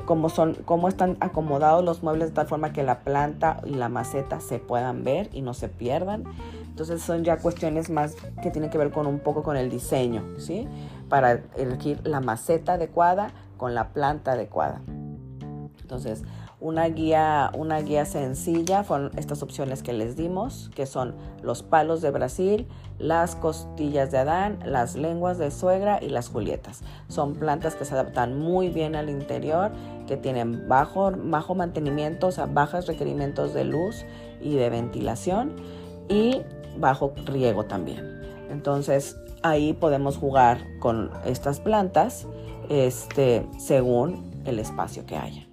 cómo 0.05 0.29
son, 0.29 0.55
cómo 0.65 0.89
están 0.89 1.17
acomodados 1.21 1.85
los 1.85 2.03
muebles 2.03 2.29
de 2.29 2.35
tal 2.35 2.47
forma 2.47 2.73
que 2.73 2.83
la 2.83 3.01
planta 3.01 3.61
y 3.65 3.75
la 3.75 3.89
maceta 3.89 4.41
se 4.41 4.59
puedan 4.59 5.05
ver 5.05 5.29
y 5.33 5.43
no 5.43 5.53
se 5.53 5.69
pierdan. 5.69 6.25
Entonces 6.69 7.03
son 7.03 7.25
ya 7.25 7.39
cuestiones 7.39 7.91
más 7.91 8.15
que 8.43 8.51
tienen 8.51 8.71
que 8.71 8.79
ver 8.79 8.93
con 8.93 9.07
un 9.07 9.19
poco 9.19 9.43
con 9.43 9.57
el 9.57 9.69
diseño, 9.69 10.23
¿sí? 10.39 10.69
Para 11.09 11.43
elegir 11.57 12.00
la 12.07 12.21
maceta 12.21 12.75
adecuada 12.75 13.31
con 13.57 13.75
la 13.75 13.93
planta 13.93 14.33
adecuada. 14.33 14.83
Entonces, 15.81 16.23
una 16.61 16.87
guía, 16.88 17.53
una 17.55 17.79
guía 17.81 18.05
sencilla 18.05 18.83
fueron 18.83 19.12
estas 19.17 19.43
opciones 19.45 19.85
que 19.85 19.93
les 19.93 20.17
dimos, 20.17 20.71
que 20.75 20.87
son 20.87 21.15
los 21.41 21.62
palos 21.62 22.03
de 22.03 22.11
Brasil, 22.11 22.67
las 22.99 23.37
costillas 23.37 24.11
de 24.11 24.19
Adán, 24.19 24.59
las 24.65 24.97
lenguas 24.97 25.38
de 25.38 25.53
suegra 25.53 26.00
y 26.03 26.09
las 26.09 26.29
julietas. 26.29 26.83
Son 27.07 27.37
plantas 27.37 27.77
que 27.77 27.85
se 27.85 27.95
adaptan 27.95 28.38
muy 28.38 28.71
bien 28.71 28.97
al 28.97 29.09
interior, 29.09 29.71
que 30.09 30.17
tienen 30.17 30.69
bajo, 30.69 31.12
bajo 31.17 31.55
mantenimiento, 31.55 32.27
o 32.27 32.33
sea, 32.33 32.47
bajos 32.47 32.88
requerimientos 32.88 33.55
de 33.55 33.65
luz 33.65 34.05
y 34.41 34.57
de 34.57 34.69
ventilación 34.69 35.55
y 36.09 36.43
bajo 36.77 37.15
riego 37.25 37.67
también. 37.67 38.21
Entonces 38.50 39.17
ahí 39.42 39.73
podemos 39.73 40.16
jugar 40.16 40.64
con 40.80 41.11
estas 41.25 41.61
plantas 41.61 42.26
este, 42.68 43.47
según 43.59 44.30
el 44.45 44.59
espacio 44.59 45.07
que 45.07 45.16
haya. 45.16 45.49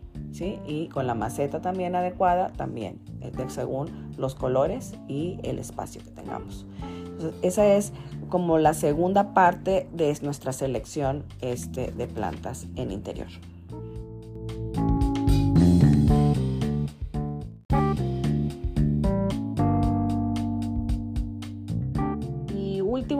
Y 0.67 0.89
con 0.89 1.07
la 1.07 1.15
maceta 1.15 1.61
también 1.61 1.95
adecuada, 1.95 2.51
también, 2.51 2.99
eh, 3.21 3.31
según 3.47 4.13
los 4.17 4.35
colores 4.35 4.93
y 5.07 5.39
el 5.43 5.59
espacio 5.59 6.01
que 6.03 6.11
tengamos. 6.11 6.65
esa 7.41 7.65
es 7.65 7.93
como 8.29 8.57
la 8.57 8.73
segunda 8.73 9.33
parte 9.33 9.87
de 9.93 10.17
nuestra 10.21 10.51
selección 10.51 11.23
este, 11.39 11.91
de 11.91 12.07
plantas 12.07 12.67
en 12.75 12.91
interior. 12.91 13.29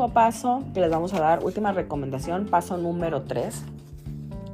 Último 0.05 0.13
paso 0.13 0.63
que 0.73 0.81
les 0.81 0.91
vamos 0.91 1.13
a 1.13 1.19
dar, 1.19 1.43
última 1.43 1.71
recomendación, 1.71 2.45
paso 2.45 2.77
número 2.77 3.23
3 3.23 3.65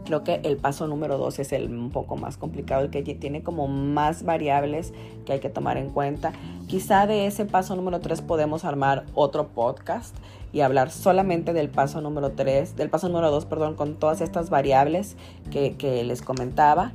Creo 0.05 0.24
que 0.24 0.41
el 0.43 0.58
paso 0.58 0.88
número 0.88 1.17
dos 1.17 1.38
es 1.39 1.53
el 1.53 1.70
un 1.70 1.89
poco 1.89 2.17
más 2.17 2.36
complicado, 2.36 2.81
el 2.81 2.89
que 2.89 3.01
tiene 3.03 3.43
como 3.43 3.67
más 3.67 4.24
variables 4.24 4.93
que 5.25 5.34
hay 5.34 5.39
que 5.39 5.50
tomar 5.50 5.77
en 5.77 5.89
cuenta. 5.89 6.34
Quizá 6.67 7.05
de 7.05 7.27
ese 7.27 7.46
paso 7.46 7.75
número 7.75 8.00
tres 8.00 8.22
podemos 8.22 8.65
armar 8.65 9.05
otro 9.13 9.50
podcast 9.50 10.13
y 10.51 10.62
hablar 10.62 10.89
solamente 10.89 11.53
del 11.53 11.70
paso 11.70 12.01
número 12.01 12.31
tres, 12.31 12.75
del 12.75 12.89
paso 12.89 13.08
número 13.08 13.29
dos, 13.29 13.46
perdón, 13.46 13.75
con 13.75 13.96
todas 13.96 14.22
estas 14.22 14.50
variables 14.50 15.15
que 15.51 16.03
les 16.03 16.22
comentaba. 16.22 16.91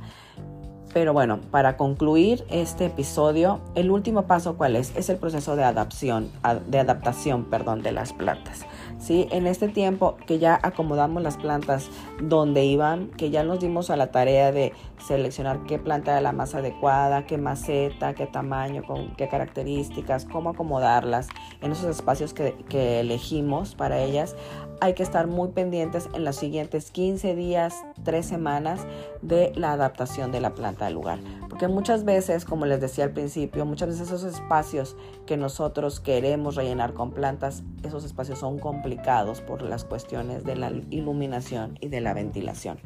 Pero 0.97 1.13
bueno, 1.13 1.41
para 1.51 1.77
concluir 1.77 2.43
este 2.49 2.87
episodio, 2.87 3.61
el 3.75 3.91
último 3.91 4.23
paso 4.23 4.57
cuál 4.57 4.75
es? 4.75 4.95
Es 4.95 5.09
el 5.09 5.17
proceso 5.17 5.55
de 5.55 5.63
adaptación, 5.63 6.31
de 6.65 6.79
adaptación, 6.79 7.45
perdón, 7.45 7.83
de 7.83 7.91
las 7.91 8.13
plantas. 8.13 8.65
¿sí? 8.97 9.27
En 9.29 9.45
este 9.45 9.67
tiempo 9.67 10.17
que 10.25 10.39
ya 10.39 10.59
acomodamos 10.63 11.21
las 11.21 11.37
plantas 11.37 11.91
donde 12.19 12.65
iban, 12.65 13.09
que 13.09 13.29
ya 13.29 13.43
nos 13.43 13.59
dimos 13.59 13.91
a 13.91 13.95
la 13.95 14.07
tarea 14.07 14.51
de 14.51 14.73
seleccionar 15.05 15.63
qué 15.67 15.77
planta 15.77 16.13
era 16.13 16.21
la 16.21 16.31
más 16.31 16.55
adecuada, 16.55 17.27
qué 17.27 17.37
maceta, 17.37 18.15
qué 18.15 18.25
tamaño, 18.25 18.81
con 18.83 19.11
qué 19.15 19.27
características, 19.27 20.25
cómo 20.25 20.49
acomodarlas 20.49 21.27
en 21.61 21.73
esos 21.73 21.85
espacios 21.85 22.33
que, 22.33 22.55
que 22.69 23.01
elegimos 23.01 23.75
para 23.75 23.99
ellas, 24.01 24.35
hay 24.79 24.93
que 24.93 25.03
estar 25.03 25.27
muy 25.27 25.49
pendientes 25.49 26.09
en 26.13 26.23
los 26.23 26.35
siguientes 26.35 26.91
15 26.91 27.35
días, 27.35 27.73
3 28.03 28.25
semanas 28.25 28.85
de 29.21 29.51
la 29.55 29.73
adaptación 29.73 30.31
de 30.31 30.39
la 30.39 30.53
planta 30.53 30.87
al 30.87 30.93
lugar. 30.93 31.19
Porque 31.49 31.67
muchas 31.67 32.03
veces, 32.03 32.45
como 32.45 32.65
les 32.65 32.79
decía 32.79 33.05
al 33.05 33.11
principio, 33.11 33.65
muchas 33.65 33.89
veces 33.89 34.07
esos 34.07 34.23
espacios 34.23 34.95
que 35.25 35.37
nosotros 35.37 35.99
queremos 35.99 36.55
rellenar 36.55 36.93
con 36.93 37.11
plantas, 37.11 37.63
esos 37.83 38.03
espacios 38.03 38.39
son 38.39 38.59
complicados 38.59 39.41
por 39.41 39.61
las 39.61 39.83
cuestiones 39.83 40.43
de 40.43 40.55
la 40.55 40.71
iluminación 40.89 41.77
y 41.81 41.87
de 41.89 42.01
la 42.01 42.13
ventilación. 42.13 42.77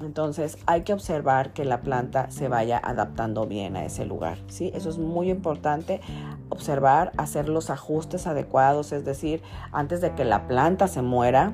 Entonces 0.00 0.58
hay 0.66 0.82
que 0.82 0.92
observar 0.92 1.52
que 1.52 1.64
la 1.64 1.80
planta 1.80 2.30
se 2.30 2.48
vaya 2.48 2.80
adaptando 2.82 3.46
bien 3.46 3.76
a 3.76 3.84
ese 3.84 4.04
lugar. 4.06 4.38
¿sí? 4.48 4.70
Eso 4.74 4.90
es 4.90 4.98
muy 4.98 5.30
importante, 5.30 6.00
observar, 6.48 7.12
hacer 7.16 7.48
los 7.48 7.70
ajustes 7.70 8.26
adecuados, 8.26 8.92
es 8.92 9.04
decir, 9.04 9.42
antes 9.72 10.00
de 10.00 10.14
que 10.14 10.24
la 10.24 10.46
planta 10.46 10.88
se 10.88 11.02
muera, 11.02 11.52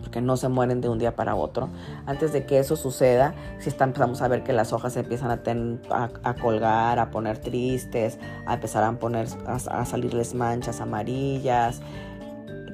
porque 0.00 0.20
no 0.20 0.36
se 0.36 0.48
mueren 0.48 0.80
de 0.80 0.88
un 0.88 0.98
día 0.98 1.16
para 1.16 1.34
otro. 1.34 1.70
Antes 2.06 2.32
de 2.32 2.44
que 2.44 2.58
eso 2.58 2.76
suceda, 2.76 3.34
si 3.58 3.70
empezamos 3.70 4.20
a 4.20 4.28
ver 4.28 4.42
que 4.42 4.52
las 4.52 4.72
hojas 4.72 4.96
empiezan 4.96 5.30
a, 5.30 6.10
a, 6.22 6.34
colgar, 6.34 6.98
a 6.98 7.10
poner 7.10 7.38
tristes, 7.38 8.18
a 8.46 8.54
empezar 8.54 8.84
a, 8.84 8.92
poner, 8.98 9.26
a 9.46 9.84
salirles 9.86 10.34
manchas 10.34 10.80
amarillas, 10.80 11.80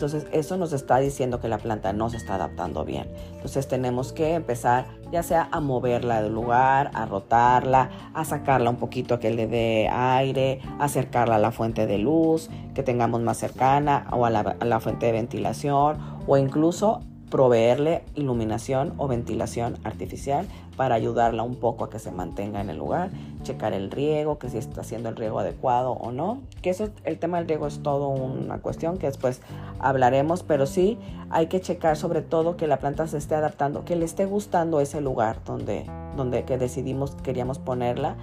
entonces 0.00 0.26
eso 0.32 0.56
nos 0.56 0.72
está 0.72 0.96
diciendo 0.96 1.40
que 1.40 1.48
la 1.48 1.58
planta 1.58 1.92
no 1.92 2.08
se 2.08 2.16
está 2.16 2.36
adaptando 2.36 2.86
bien. 2.86 3.06
Entonces 3.34 3.68
tenemos 3.68 4.14
que 4.14 4.32
empezar 4.32 4.86
ya 5.12 5.22
sea 5.22 5.50
a 5.52 5.60
moverla 5.60 6.22
del 6.22 6.32
lugar, 6.32 6.90
a 6.94 7.04
rotarla, 7.04 7.90
a 8.14 8.24
sacarla 8.24 8.70
un 8.70 8.76
poquito 8.76 9.20
que 9.20 9.30
le 9.30 9.46
dé 9.46 9.90
aire, 9.90 10.62
acercarla 10.78 11.36
a 11.36 11.38
la 11.38 11.50
fuente 11.50 11.86
de 11.86 11.98
luz 11.98 12.48
que 12.74 12.82
tengamos 12.82 13.20
más 13.20 13.36
cercana 13.36 14.06
o 14.10 14.24
a 14.24 14.30
la, 14.30 14.56
a 14.58 14.64
la 14.64 14.80
fuente 14.80 15.04
de 15.04 15.12
ventilación 15.12 15.98
o 16.26 16.38
incluso 16.38 17.02
proveerle 17.30 18.02
iluminación 18.14 18.94
o 18.98 19.08
ventilación 19.08 19.78
artificial 19.84 20.46
para 20.76 20.94
ayudarla 20.94 21.42
un 21.42 21.56
poco 21.56 21.84
a 21.84 21.90
que 21.90 21.98
se 21.98 22.10
mantenga 22.10 22.60
en 22.60 22.70
el 22.70 22.78
lugar, 22.78 23.10
checar 23.42 23.72
el 23.72 23.90
riego, 23.90 24.38
que 24.38 24.48
si 24.48 24.58
está 24.58 24.80
haciendo 24.80 25.08
el 25.08 25.16
riego 25.16 25.38
adecuado 25.38 25.92
o 25.92 26.10
no, 26.10 26.40
que 26.62 26.70
eso 26.70 26.88
el 27.04 27.18
tema 27.18 27.38
del 27.38 27.48
riego 27.48 27.66
es 27.66 27.82
todo 27.82 28.08
una 28.08 28.58
cuestión 28.58 28.98
que 28.98 29.06
después 29.06 29.40
hablaremos, 29.78 30.42
pero 30.42 30.66
sí 30.66 30.98
hay 31.30 31.46
que 31.46 31.60
checar 31.60 31.96
sobre 31.96 32.22
todo 32.22 32.56
que 32.56 32.66
la 32.66 32.78
planta 32.78 33.06
se 33.06 33.18
esté 33.18 33.34
adaptando, 33.34 33.84
que 33.84 33.96
le 33.96 34.04
esté 34.04 34.26
gustando 34.26 34.80
ese 34.80 35.00
lugar 35.00 35.38
donde 35.44 35.86
donde 36.16 36.44
que 36.44 36.58
decidimos 36.58 37.12
queríamos 37.22 37.58
ponerla 37.58 38.16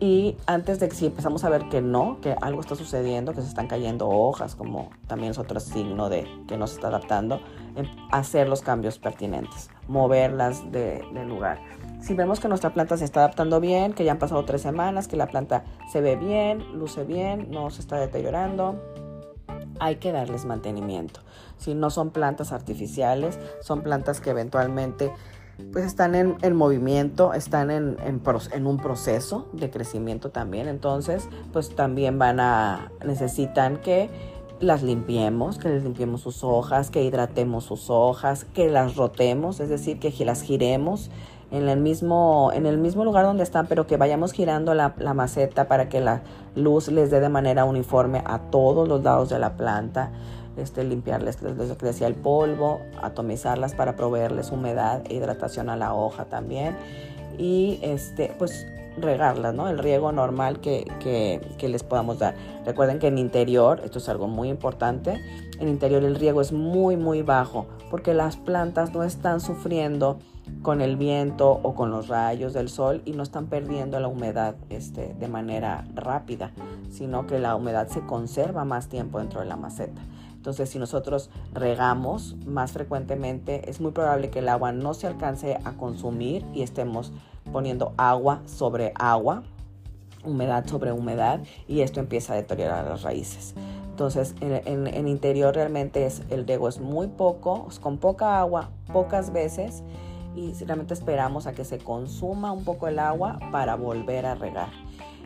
y 0.00 0.36
antes 0.46 0.78
de 0.78 0.88
que 0.88 0.94
si 0.94 1.06
empezamos 1.06 1.42
a 1.42 1.48
ver 1.48 1.68
que 1.68 1.80
no, 1.80 2.20
que 2.20 2.36
algo 2.40 2.60
está 2.60 2.76
sucediendo, 2.76 3.32
que 3.32 3.42
se 3.42 3.48
están 3.48 3.66
cayendo 3.66 4.08
hojas, 4.08 4.54
como 4.54 4.90
también 5.08 5.32
es 5.32 5.38
otro 5.38 5.58
signo 5.58 6.08
de 6.08 6.26
que 6.46 6.56
no 6.56 6.68
se 6.68 6.76
está 6.76 6.86
adaptando, 6.86 7.40
em, 7.74 7.86
hacer 8.12 8.48
los 8.48 8.62
cambios 8.62 8.98
pertinentes, 8.98 9.70
moverlas 9.88 10.70
de, 10.70 11.04
lugar. 11.26 11.58
Si 12.00 12.14
vemos 12.14 12.38
que 12.38 12.46
nuestra 12.46 12.72
planta 12.72 12.96
se 12.96 13.04
está 13.04 13.20
adaptando 13.20 13.58
bien, 13.60 13.92
que 13.92 14.04
ya 14.04 14.12
han 14.12 14.18
pasado 14.18 14.44
tres 14.44 14.62
semanas, 14.62 15.08
que 15.08 15.16
la 15.16 15.26
planta 15.26 15.64
se 15.90 16.00
ve 16.00 16.14
bien, 16.14 16.78
luce 16.78 17.02
bien, 17.02 17.50
no 17.50 17.70
se 17.70 17.80
está 17.80 17.96
deteriorando, 17.98 18.80
hay 19.80 19.96
que 19.96 20.12
darles 20.12 20.44
mantenimiento. 20.44 21.20
Si 21.56 21.74
no 21.74 21.90
son 21.90 22.10
plantas 22.10 22.52
artificiales, 22.52 23.38
son 23.60 23.82
plantas 23.82 24.20
que 24.20 24.30
eventualmente 24.30 25.12
pues 25.72 25.84
están 25.84 26.14
en, 26.14 26.56
movimiento, 26.56 27.34
están 27.34 27.70
en, 27.70 27.96
en, 28.02 28.66
un 28.66 28.76
proceso 28.78 29.48
de 29.52 29.70
crecimiento 29.70 30.30
también, 30.30 30.68
entonces 30.68 31.28
pues 31.52 31.74
también 31.74 32.18
van 32.18 32.40
a, 32.40 32.92
necesitan 33.04 33.78
que 33.78 34.08
las 34.60 34.82
limpiemos, 34.82 35.58
que 35.58 35.68
les 35.68 35.82
limpiemos 35.82 36.20
sus 36.20 36.42
hojas, 36.42 36.90
que 36.90 37.02
hidratemos 37.02 37.64
sus 37.64 37.90
hojas, 37.90 38.44
que 38.44 38.68
las 38.68 38.96
rotemos, 38.96 39.60
es 39.60 39.68
decir, 39.68 39.98
que 39.98 40.12
las 40.24 40.42
giremos 40.42 41.10
en 41.50 41.68
el 41.68 41.80
mismo, 41.80 42.50
en 42.52 42.66
el 42.66 42.78
mismo 42.78 43.04
lugar 43.04 43.24
donde 43.24 43.42
están, 43.42 43.66
pero 43.66 43.86
que 43.86 43.96
vayamos 43.96 44.32
girando 44.32 44.74
la 44.74 45.14
maceta 45.14 45.68
para 45.68 45.88
que 45.88 46.00
la 46.00 46.22
luz 46.54 46.88
les 46.88 47.10
dé 47.10 47.20
de 47.20 47.28
manera 47.28 47.64
uniforme 47.64 48.22
a 48.24 48.38
todos 48.50 48.88
los 48.88 49.02
lados 49.02 49.28
de 49.28 49.38
la 49.38 49.56
planta 49.56 50.12
este, 50.58 50.84
limpiarles, 50.84 51.42
les, 51.42 51.54
que 51.76 51.86
decía, 51.86 52.06
el 52.06 52.14
polvo, 52.14 52.80
atomizarlas 53.00 53.74
para 53.74 53.96
proveerles 53.96 54.50
humedad 54.50 55.02
e 55.08 55.14
hidratación 55.14 55.70
a 55.70 55.76
la 55.76 55.94
hoja 55.94 56.24
también. 56.26 56.76
Y 57.38 57.78
este, 57.82 58.34
pues 58.38 58.66
regarlas, 59.00 59.54
¿no? 59.54 59.68
El 59.68 59.78
riego 59.78 60.12
normal 60.12 60.60
que, 60.60 60.84
que, 61.00 61.68
les 61.68 61.82
podamos 61.82 62.18
dar. 62.18 62.34
Recuerden 62.64 62.98
que 62.98 63.08
en 63.08 63.18
interior, 63.18 63.80
esto 63.84 63.98
es 63.98 64.08
algo 64.08 64.28
muy 64.28 64.48
importante, 64.48 65.20
en 65.58 65.68
interior 65.68 66.04
el 66.04 66.16
riego 66.16 66.40
es 66.40 66.52
muy, 66.52 66.96
muy 66.96 67.22
bajo 67.22 67.66
porque 67.90 68.14
las 68.14 68.36
plantas 68.36 68.92
no 68.92 69.02
están 69.02 69.40
sufriendo 69.40 70.18
con 70.62 70.80
el 70.80 70.96
viento 70.96 71.50
o 71.50 71.74
con 71.74 71.90
los 71.90 72.08
rayos 72.08 72.52
del 72.52 72.68
sol 72.68 73.02
y 73.04 73.12
no 73.12 73.22
están 73.22 73.46
perdiendo 73.46 74.00
la 74.00 74.08
humedad 74.08 74.56
este, 74.70 75.14
de 75.14 75.28
manera 75.28 75.86
rápida, 75.94 76.52
sino 76.90 77.26
que 77.26 77.38
la 77.38 77.54
humedad 77.54 77.88
se 77.88 78.00
conserva 78.00 78.64
más 78.64 78.88
tiempo 78.88 79.18
dentro 79.18 79.40
de 79.40 79.46
la 79.46 79.56
maceta. 79.56 80.02
Entonces, 80.38 80.70
si 80.70 80.78
nosotros 80.78 81.30
regamos 81.52 82.36
más 82.46 82.70
frecuentemente, 82.70 83.68
es 83.68 83.80
muy 83.80 83.90
probable 83.90 84.30
que 84.30 84.38
el 84.38 84.48
agua 84.48 84.70
no 84.70 84.94
se 84.94 85.08
alcance 85.08 85.58
a 85.64 85.72
consumir 85.72 86.46
y 86.54 86.62
estemos 86.62 87.12
poniendo 87.52 87.92
agua 87.96 88.42
sobre 88.46 88.92
agua, 88.94 89.42
humedad 90.24 90.64
sobre 90.66 90.92
humedad, 90.92 91.40
y 91.66 91.80
esto 91.80 91.98
empieza 91.98 92.34
a 92.34 92.36
deteriorar 92.36 92.86
las 92.86 93.02
raíces. 93.02 93.54
Entonces, 93.90 94.36
en, 94.40 95.08
interior 95.08 95.52
realmente 95.56 96.06
es, 96.06 96.22
el 96.30 96.46
riego 96.46 96.68
es 96.68 96.78
muy 96.78 97.08
poco, 97.08 97.66
con 97.80 97.98
poca 97.98 98.38
agua, 98.38 98.70
pocas 98.92 99.32
veces, 99.32 99.82
y 100.36 100.52
realmente 100.64 100.94
esperamos 100.94 101.48
a 101.48 101.52
que 101.52 101.64
se 101.64 101.78
consuma 101.78 102.52
un 102.52 102.62
poco 102.62 102.86
el 102.86 103.00
agua 103.00 103.40
para 103.50 103.74
volver 103.74 104.24
a 104.24 104.36
regar. 104.36 104.68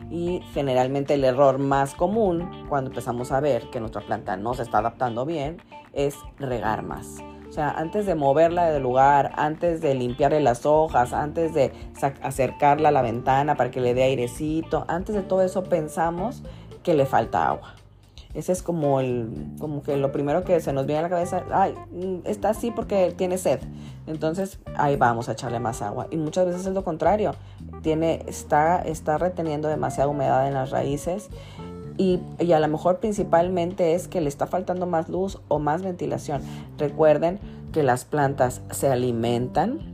Y 0.09 0.41
generalmente 0.53 1.15
el 1.15 1.23
error 1.23 1.57
más 1.57 1.95
común 1.95 2.65
cuando 2.69 2.89
empezamos 2.89 3.31
a 3.31 3.39
ver 3.39 3.69
que 3.69 3.79
nuestra 3.79 4.01
planta 4.01 4.37
no 4.37 4.53
se 4.53 4.63
está 4.63 4.79
adaptando 4.79 5.25
bien 5.25 5.57
es 5.93 6.15
regar 6.39 6.83
más. 6.83 7.19
O 7.49 7.51
sea, 7.51 7.69
antes 7.69 8.07
de 8.07 8.15
moverla 8.15 8.71
del 8.71 8.81
lugar, 8.81 9.31
antes 9.35 9.79
de 9.79 9.93
limpiarle 9.93 10.41
las 10.41 10.65
hojas, 10.65 11.13
antes 11.13 11.53
de 11.53 11.71
acercarla 12.23 12.89
a 12.89 12.91
la 12.91 13.03
ventana 13.03 13.55
para 13.55 13.69
que 13.69 13.79
le 13.79 13.93
dé 13.93 14.03
airecito, 14.03 14.85
antes 14.87 15.13
de 15.13 15.21
todo 15.21 15.43
eso 15.43 15.63
pensamos 15.63 16.41
que 16.81 16.95
le 16.95 17.05
falta 17.05 17.47
agua. 17.47 17.75
Ese 18.33 18.51
es 18.51 18.63
como 18.63 18.99
el, 18.99 19.29
como 19.59 19.83
que 19.83 19.95
lo 19.97 20.11
primero 20.11 20.43
que 20.43 20.59
se 20.59 20.73
nos 20.73 20.87
viene 20.87 20.99
a 20.99 21.03
la 21.03 21.09
cabeza, 21.09 21.43
ay, 21.51 21.75
mm, 21.91 22.25
está 22.25 22.49
así 22.49 22.71
porque 22.71 23.13
tiene 23.15 23.37
sed. 23.37 23.59
Entonces 24.07 24.59
ahí 24.75 24.95
vamos 24.95 25.29
a 25.29 25.33
echarle 25.33 25.59
más 25.59 25.83
agua. 25.83 26.07
Y 26.09 26.17
muchas 26.17 26.47
veces 26.47 26.65
es 26.65 26.73
lo 26.73 26.83
contrario. 26.83 27.35
Tiene, 27.83 28.23
está, 28.27 28.81
está 28.81 29.19
reteniendo 29.19 29.67
demasiada 29.67 30.09
humedad 30.09 30.47
en 30.47 30.55
las 30.55 30.71
raíces. 30.71 31.29
Y, 31.97 32.19
y, 32.39 32.53
a 32.53 32.59
lo 32.59 32.67
mejor 32.67 32.97
principalmente 32.97 33.93
es 33.93 34.07
que 34.07 34.19
le 34.19 34.27
está 34.27 34.47
faltando 34.47 34.87
más 34.87 35.09
luz 35.09 35.39
o 35.47 35.59
más 35.59 35.83
ventilación. 35.83 36.41
Recuerden 36.79 37.39
que 37.71 37.83
las 37.83 38.03
plantas 38.03 38.61
se 38.71 38.87
alimentan 38.91 39.93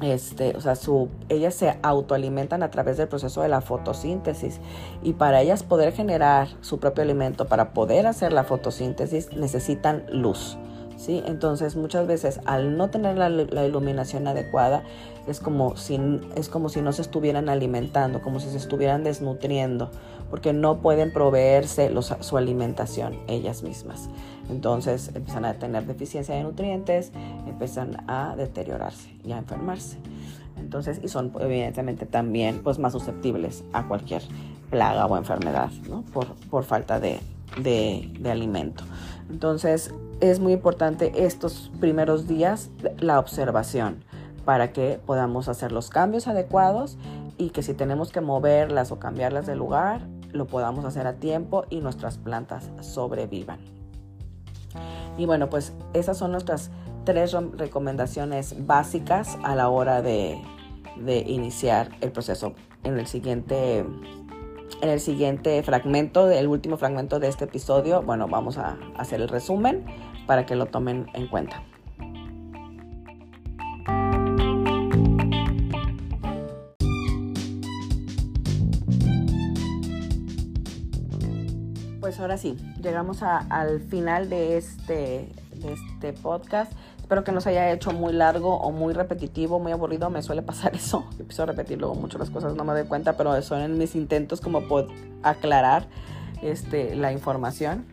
este, 0.00 0.56
o 0.56 0.60
sea, 0.60 0.76
su, 0.76 1.08
ellas 1.28 1.54
se 1.54 1.78
autoalimentan 1.82 2.62
a 2.62 2.70
través 2.70 2.96
del 2.96 3.08
proceso 3.08 3.42
de 3.42 3.48
la 3.48 3.60
fotosíntesis 3.60 4.58
y 5.02 5.12
para 5.12 5.42
ellas 5.42 5.62
poder 5.62 5.92
generar 5.92 6.48
su 6.62 6.78
propio 6.78 7.02
alimento, 7.02 7.46
para 7.46 7.72
poder 7.74 8.06
hacer 8.06 8.32
la 8.32 8.44
fotosíntesis, 8.44 9.32
necesitan 9.34 10.04
luz. 10.10 10.56
¿Sí? 11.00 11.22
Entonces, 11.26 11.76
muchas 11.76 12.06
veces 12.06 12.40
al 12.44 12.76
no 12.76 12.90
tener 12.90 13.16
la, 13.16 13.64
iluminación 13.64 14.28
adecuada, 14.28 14.82
es 15.26 15.40
como, 15.40 15.76
si, 15.76 15.98
es 16.36 16.48
como 16.48 16.68
si 16.68 16.82
no 16.82 16.92
se 16.92 17.02
estuvieran 17.02 17.48
alimentando, 17.48 18.20
como 18.20 18.40
si 18.40 18.50
se 18.50 18.58
estuvieran 18.58 19.02
desnutriendo, 19.02 19.90
porque 20.28 20.52
no 20.52 20.80
pueden 20.80 21.12
proveerse 21.12 21.90
su 22.20 22.36
alimentación 22.36 23.18
ellas 23.28 23.62
mismas. 23.62 24.08
Entonces 24.50 25.10
empiezan 25.14 25.44
a 25.44 25.54
tener 25.54 25.86
deficiencia 25.86 26.34
de 26.34 26.42
nutrientes, 26.42 27.12
empiezan 27.46 28.04
a 28.08 28.34
deteriorarse 28.36 29.10
y 29.24 29.32
a 29.32 29.38
enfermarse. 29.38 29.98
Entonces, 30.58 31.00
y 31.02 31.08
son 31.08 31.32
evidentemente 31.40 32.04
también 32.04 32.60
pues, 32.62 32.78
más 32.78 32.92
susceptibles 32.92 33.64
a 33.72 33.88
cualquier 33.88 34.22
plaga 34.68 35.06
o 35.06 35.16
enfermedad, 35.16 35.70
por, 36.12 36.26
por, 36.50 36.64
falta 36.64 37.00
de, 37.00 37.20
de, 37.62 38.10
de 38.20 38.30
alimento. 38.30 38.84
Entonces, 39.30 39.92
es 40.20 40.38
muy 40.38 40.52
importante 40.52 41.24
estos 41.24 41.70
primeros 41.80 42.26
días 42.28 42.70
la 42.98 43.18
observación 43.18 44.04
para 44.44 44.72
que 44.72 45.00
podamos 45.04 45.48
hacer 45.48 45.72
los 45.72 45.90
cambios 45.90 46.28
adecuados 46.28 46.98
y 47.38 47.50
que 47.50 47.62
si 47.62 47.74
tenemos 47.74 48.12
que 48.12 48.20
moverlas 48.20 48.92
o 48.92 48.98
cambiarlas 48.98 49.46
de 49.46 49.56
lugar, 49.56 50.06
lo 50.32 50.46
podamos 50.46 50.84
hacer 50.84 51.06
a 51.06 51.14
tiempo 51.14 51.64
y 51.70 51.80
nuestras 51.80 52.18
plantas 52.18 52.70
sobrevivan. 52.80 53.58
Y 55.16 55.26
bueno, 55.26 55.50
pues 55.50 55.72
esas 55.94 56.18
son 56.18 56.32
nuestras 56.32 56.70
tres 57.04 57.34
recomendaciones 57.56 58.66
básicas 58.66 59.38
a 59.42 59.54
la 59.54 59.68
hora 59.68 60.02
de, 60.02 60.38
iniciar 61.26 61.90
el 62.00 62.12
proceso. 62.12 62.54
En 62.84 62.98
el 62.98 63.06
siguiente 63.06 63.84
en 64.82 64.88
el 64.88 65.00
siguiente 65.00 65.62
fragmento, 65.62 66.30
el 66.30 66.46
último 66.46 66.78
fragmento 66.78 67.18
de 67.20 67.28
este 67.28 67.44
episodio, 67.44 68.00
bueno, 68.02 68.28
vamos 68.28 68.56
a 68.56 68.78
hacer 68.96 69.20
el 69.20 69.28
resumen 69.28 69.84
para 70.26 70.46
que 70.46 70.54
lo 70.56 70.66
tomen 70.66 71.06
en 71.14 71.26
cuenta. 71.26 71.62
ahora 82.20 82.36
sí, 82.36 82.56
llegamos 82.82 83.22
al 83.22 83.80
final 83.80 84.28
de 84.28 84.56
este, 84.56 85.28
este 85.64 86.12
podcast. 86.12 86.72
Espero 86.98 87.24
que 87.24 87.32
no 87.32 87.40
se 87.40 87.50
haya 87.50 87.72
hecho 87.72 87.92
muy 87.92 88.12
largo 88.12 88.56
o 88.56 88.70
muy 88.70 88.94
repetitivo, 88.94 89.58
muy 89.58 89.72
aburrido. 89.72 90.10
Me 90.10 90.22
suele 90.22 90.42
pasar 90.42 90.74
eso. 90.76 91.06
Empiezo 91.18 91.42
a 91.42 91.46
repetir 91.46 91.78
luego 91.78 91.94
mucho 91.94 92.18
las 92.18 92.30
cosas, 92.30 92.54
no 92.54 92.64
me 92.64 92.72
doy 92.72 92.84
cuenta, 92.84 93.16
pero 93.16 93.40
son 93.42 93.60
en 93.60 93.78
mis 93.78 93.94
intentos 93.94 94.40
como 94.40 94.62
aclarar 95.22 95.86
este, 96.42 96.94
la 96.94 97.12
información. 97.12 97.86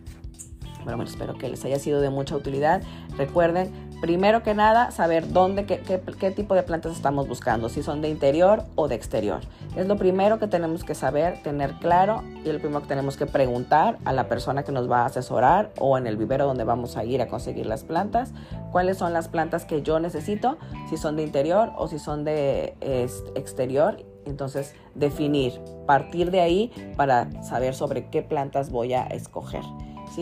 Bueno, 0.88 1.00
bueno, 1.00 1.12
espero 1.12 1.38
que 1.38 1.50
les 1.50 1.66
haya 1.66 1.80
sido 1.80 2.00
de 2.00 2.10
mucha 2.10 2.34
utilidad. 2.34 2.82
Recuerden, 3.18 3.74
primero 4.00 4.42
que 4.42 4.54
nada, 4.54 4.90
saber 4.92 5.34
dónde, 5.34 5.66
qué, 5.66 5.82
qué, 5.82 6.32
tipo 6.32 6.56
de 6.56 6.64
plantas 6.64 6.94
estamos 6.94 7.28
buscando, 7.28 7.68
si 7.68 7.84
son 7.84 8.02
de 8.02 8.08
interior 8.08 8.64
o 8.76 8.88
de 8.88 8.96
exterior. 8.96 9.42
Es 9.76 9.86
lo 9.86 9.98
primero 9.98 10.40
que 10.40 10.48
tenemos 10.48 10.86
que 10.86 10.96
saber, 10.96 11.44
tener 11.44 11.74
claro 11.82 12.24
y 12.46 12.54
lo 12.54 12.60
primero 12.60 12.84
que 12.84 12.88
tenemos 12.88 13.18
que 13.18 13.26
preguntar 13.26 13.98
a 14.06 14.14
la 14.14 14.30
persona 14.30 14.64
que 14.64 14.72
nos 14.72 14.90
va 14.90 15.02
a 15.02 15.08
asesorar 15.08 15.74
o 15.78 15.98
en 15.98 16.08
el 16.08 16.16
vivero 16.16 16.46
donde 16.46 16.64
vamos 16.64 16.96
a 16.96 17.04
ir 17.04 17.22
a 17.22 17.28
conseguir 17.28 17.66
las 17.66 17.84
plantas, 17.84 18.32
cuáles 18.72 18.98
son 18.98 19.12
las 19.12 19.28
plantas 19.28 19.66
que 19.66 19.82
yo 19.82 20.00
necesito, 20.00 20.58
si 20.90 20.96
son 20.96 21.18
de 21.18 21.24
interior 21.24 21.74
o 21.76 21.90
si 21.90 22.00
son 22.00 22.24
de 22.24 22.78
exterior. 23.36 24.06
Entonces, 24.26 24.74
definir, 24.96 25.60
partir 25.86 26.32
de 26.32 26.40
ahí 26.40 26.94
para 26.96 27.44
saber 27.44 27.76
sobre 27.76 28.10
qué 28.10 28.22
plantas 28.22 28.70
voy 28.70 28.94
a 28.94 29.04
escoger 29.08 29.64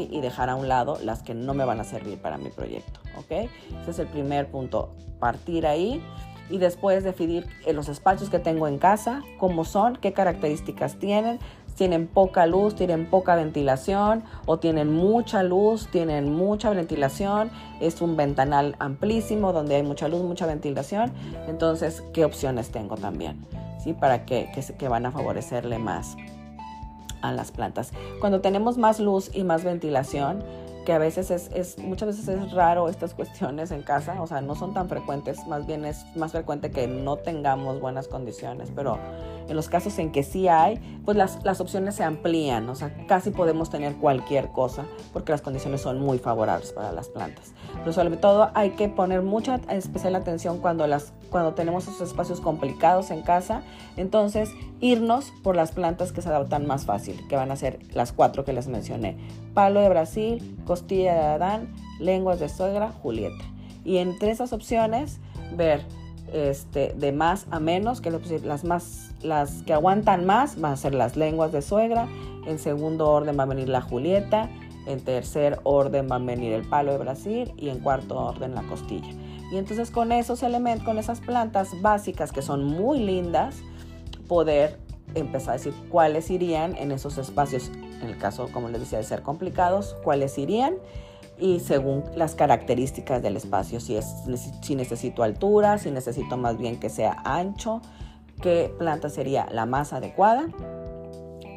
y 0.01 0.21
dejar 0.21 0.49
a 0.49 0.55
un 0.55 0.67
lado 0.67 0.97
las 1.03 1.23
que 1.23 1.33
no 1.33 1.53
me 1.53 1.65
van 1.65 1.79
a 1.79 1.83
servir 1.83 2.19
para 2.19 2.37
mi 2.37 2.49
proyecto. 2.49 2.99
¿ok? 3.17 3.49
Ese 3.81 3.91
es 3.91 3.99
el 3.99 4.07
primer 4.07 4.47
punto, 4.47 4.91
partir 5.19 5.65
ahí 5.65 6.01
y 6.49 6.57
después 6.57 7.03
definir 7.03 7.47
eh, 7.65 7.73
los 7.73 7.89
espacios 7.89 8.29
que 8.29 8.39
tengo 8.39 8.67
en 8.67 8.77
casa, 8.77 9.23
cómo 9.39 9.65
son, 9.65 9.95
qué 9.95 10.13
características 10.13 10.95
tienen, 10.99 11.39
tienen 11.75 12.07
poca 12.07 12.45
luz, 12.45 12.75
tienen 12.75 13.09
poca 13.09 13.35
ventilación 13.35 14.23
o 14.45 14.59
tienen 14.59 14.93
mucha 14.93 15.43
luz, 15.43 15.87
tienen 15.91 16.31
mucha 16.31 16.69
ventilación, 16.69 17.51
es 17.81 18.01
un 18.01 18.15
ventanal 18.15 18.75
amplísimo 18.79 19.51
donde 19.51 19.75
hay 19.75 19.83
mucha 19.83 20.07
luz, 20.07 20.21
mucha 20.21 20.45
ventilación, 20.45 21.11
entonces 21.47 22.03
qué 22.13 22.23
opciones 22.23 22.69
tengo 22.69 22.95
también, 22.95 23.45
¿sí? 23.83 23.93
Para 23.93 24.25
que, 24.25 24.49
que, 24.53 24.61
que 24.61 24.87
van 24.87 25.05
a 25.05 25.11
favorecerle 25.11 25.79
más 25.79 26.15
las 27.31 27.51
plantas. 27.51 27.91
Cuando 28.19 28.41
tenemos 28.41 28.77
más 28.77 28.99
luz 28.99 29.31
y 29.33 29.43
más 29.43 29.63
ventilación, 29.63 30.43
que 30.85 30.93
a 30.93 30.99
veces 30.99 31.31
es, 31.31 31.49
es, 31.53 31.77
muchas 31.79 32.09
veces 32.09 32.27
es 32.27 32.51
raro 32.51 32.87
estas 32.87 33.13
cuestiones 33.15 33.71
en 33.71 33.81
casa, 33.81 34.21
o 34.21 34.27
sea, 34.27 34.41
no 34.41 34.55
son 34.55 34.73
tan 34.73 34.87
frecuentes, 34.87 35.45
más 35.47 35.65
bien 35.65 35.83
es 35.83 36.05
más 36.15 36.31
frecuente 36.31 36.71
que 36.71 36.87
no 36.87 37.17
tengamos 37.17 37.81
buenas 37.81 38.07
condiciones, 38.07 38.71
pero 38.73 38.99
en 39.47 39.55
los 39.55 39.69
casos 39.69 39.97
en 39.99 40.11
que 40.11 40.23
sí 40.23 40.47
hay, 40.47 40.77
pues 41.05 41.17
las, 41.17 41.43
las 41.43 41.61
opciones 41.61 41.95
se 41.95 42.03
amplían, 42.03 42.67
o 42.69 42.75
sea, 42.75 42.93
casi 43.07 43.31
podemos 43.31 43.69
tener 43.69 43.95
cualquier 43.95 44.49
cosa 44.49 44.85
porque 45.13 45.31
las 45.31 45.41
condiciones 45.41 45.81
son 45.81 45.99
muy 45.99 46.17
favorables 46.17 46.71
para 46.73 46.91
las 46.91 47.09
plantas. 47.09 47.53
Pero 47.79 47.93
sobre 47.93 48.17
todo 48.17 48.49
hay 48.53 48.71
que 48.71 48.89
poner 48.89 49.21
mucha 49.21 49.55
especial 49.69 50.15
atención 50.15 50.59
cuando, 50.59 50.87
las, 50.87 51.13
cuando 51.29 51.53
tenemos 51.53 51.87
esos 51.87 52.01
espacios 52.01 52.41
complicados 52.41 53.11
en 53.11 53.21
casa, 53.21 53.61
entonces 53.97 54.51
irnos 54.81 55.31
por 55.43 55.55
las 55.55 55.71
plantas 55.71 56.11
que 56.11 56.21
se 56.21 56.29
adaptan 56.29 56.65
más 56.65 56.85
fácil, 56.85 57.27
que 57.27 57.35
van 57.35 57.51
a 57.51 57.55
ser 57.55 57.79
las 57.93 58.11
cuatro 58.11 58.45
que 58.45 58.53
les 58.53 58.67
mencioné. 58.67 59.17
Palo 59.53 59.81
de 59.81 59.89
Brasil, 59.89 60.57
costilla 60.65 61.13
de 61.13 61.21
Adán, 61.21 61.73
lenguas 61.99 62.39
de 62.39 62.49
suegra, 62.49 62.91
Julieta. 62.91 63.43
Y 63.83 63.97
entre 63.97 64.31
esas 64.31 64.51
opciones, 64.51 65.19
ver 65.55 65.85
este, 66.33 66.93
de 66.97 67.11
más 67.11 67.47
a 67.51 67.59
menos, 67.59 68.01
que 68.01 68.11
las, 68.11 68.63
más, 68.63 69.11
las 69.21 69.63
que 69.63 69.73
aguantan 69.73 70.25
más 70.25 70.59
van 70.59 70.73
a 70.73 70.77
ser 70.77 70.93
las 70.95 71.15
lenguas 71.15 71.51
de 71.51 71.61
suegra, 71.61 72.07
en 72.45 72.59
segundo 72.59 73.09
orden 73.09 73.37
va 73.37 73.43
a 73.43 73.47
venir 73.47 73.69
la 73.69 73.81
Julieta, 73.81 74.49
en 74.87 75.01
tercer 75.01 75.59
orden 75.63 76.07
va 76.11 76.17
a 76.17 76.19
venir 76.19 76.53
el 76.53 76.67
palo 76.67 76.91
de 76.91 76.97
Brasil 76.99 77.53
y 77.57 77.69
en 77.69 77.79
cuarto 77.79 78.17
orden 78.17 78.55
la 78.55 78.63
costilla. 78.63 79.09
Y 79.51 79.57
entonces 79.57 79.91
con 79.91 80.11
esos 80.11 80.43
elementos, 80.43 80.85
con 80.85 80.97
esas 80.97 81.21
plantas 81.21 81.81
básicas 81.81 82.31
que 82.31 82.41
son 82.41 82.65
muy 82.65 82.99
lindas, 82.99 83.57
poder 84.27 84.77
empezar 85.13 85.51
a 85.51 85.53
decir 85.53 85.73
cuáles 85.89 86.29
irían 86.29 86.75
en 86.77 86.91
esos 86.91 87.17
espacios, 87.17 87.71
en 88.01 88.09
el 88.09 88.17
caso, 88.17 88.49
como 88.51 88.69
les 88.69 88.81
decía, 88.81 88.97
de 88.97 89.03
ser 89.03 89.21
complicados, 89.21 89.95
cuáles 90.03 90.37
irían 90.37 90.75
y 91.37 91.59
según 91.59 92.03
las 92.15 92.35
características 92.35 93.21
del 93.21 93.37
espacio, 93.37 93.79
si, 93.79 93.95
es, 93.97 94.23
si 94.61 94.75
necesito 94.75 95.23
altura, 95.23 95.77
si 95.77 95.91
necesito 95.91 96.37
más 96.37 96.57
bien 96.57 96.79
que 96.79 96.89
sea 96.89 97.17
ancho, 97.25 97.81
qué 98.41 98.73
planta 98.77 99.09
sería 99.09 99.47
la 99.51 99.65
más 99.65 99.93
adecuada. 99.93 100.47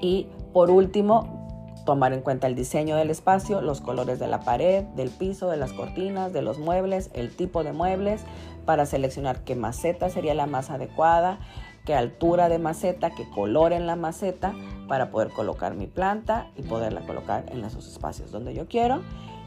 Y 0.00 0.28
por 0.52 0.70
último, 0.70 1.38
tomar 1.84 2.12
en 2.12 2.20
cuenta 2.20 2.46
el 2.46 2.54
diseño 2.54 2.96
del 2.96 3.10
espacio, 3.10 3.62
los 3.62 3.80
colores 3.80 4.18
de 4.18 4.26
la 4.26 4.40
pared, 4.40 4.84
del 4.96 5.10
piso, 5.10 5.48
de 5.48 5.56
las 5.56 5.72
cortinas, 5.72 6.32
de 6.32 6.42
los 6.42 6.58
muebles, 6.58 7.10
el 7.14 7.34
tipo 7.34 7.64
de 7.64 7.72
muebles, 7.72 8.22
para 8.66 8.84
seleccionar 8.84 9.40
qué 9.44 9.54
maceta 9.54 10.10
sería 10.10 10.34
la 10.34 10.46
más 10.46 10.70
adecuada, 10.70 11.38
qué 11.86 11.94
altura 11.94 12.50
de 12.50 12.58
maceta, 12.58 13.10
qué 13.10 13.26
color 13.30 13.72
en 13.72 13.86
la 13.86 13.96
maceta, 13.96 14.52
para 14.88 15.10
poder 15.10 15.30
colocar 15.30 15.74
mi 15.74 15.86
planta 15.86 16.50
y 16.56 16.62
poderla 16.62 17.00
colocar 17.06 17.46
en 17.48 17.64
esos 17.64 17.86
espacios 17.86 18.32
donde 18.32 18.52
yo 18.52 18.66
quiero. 18.68 19.00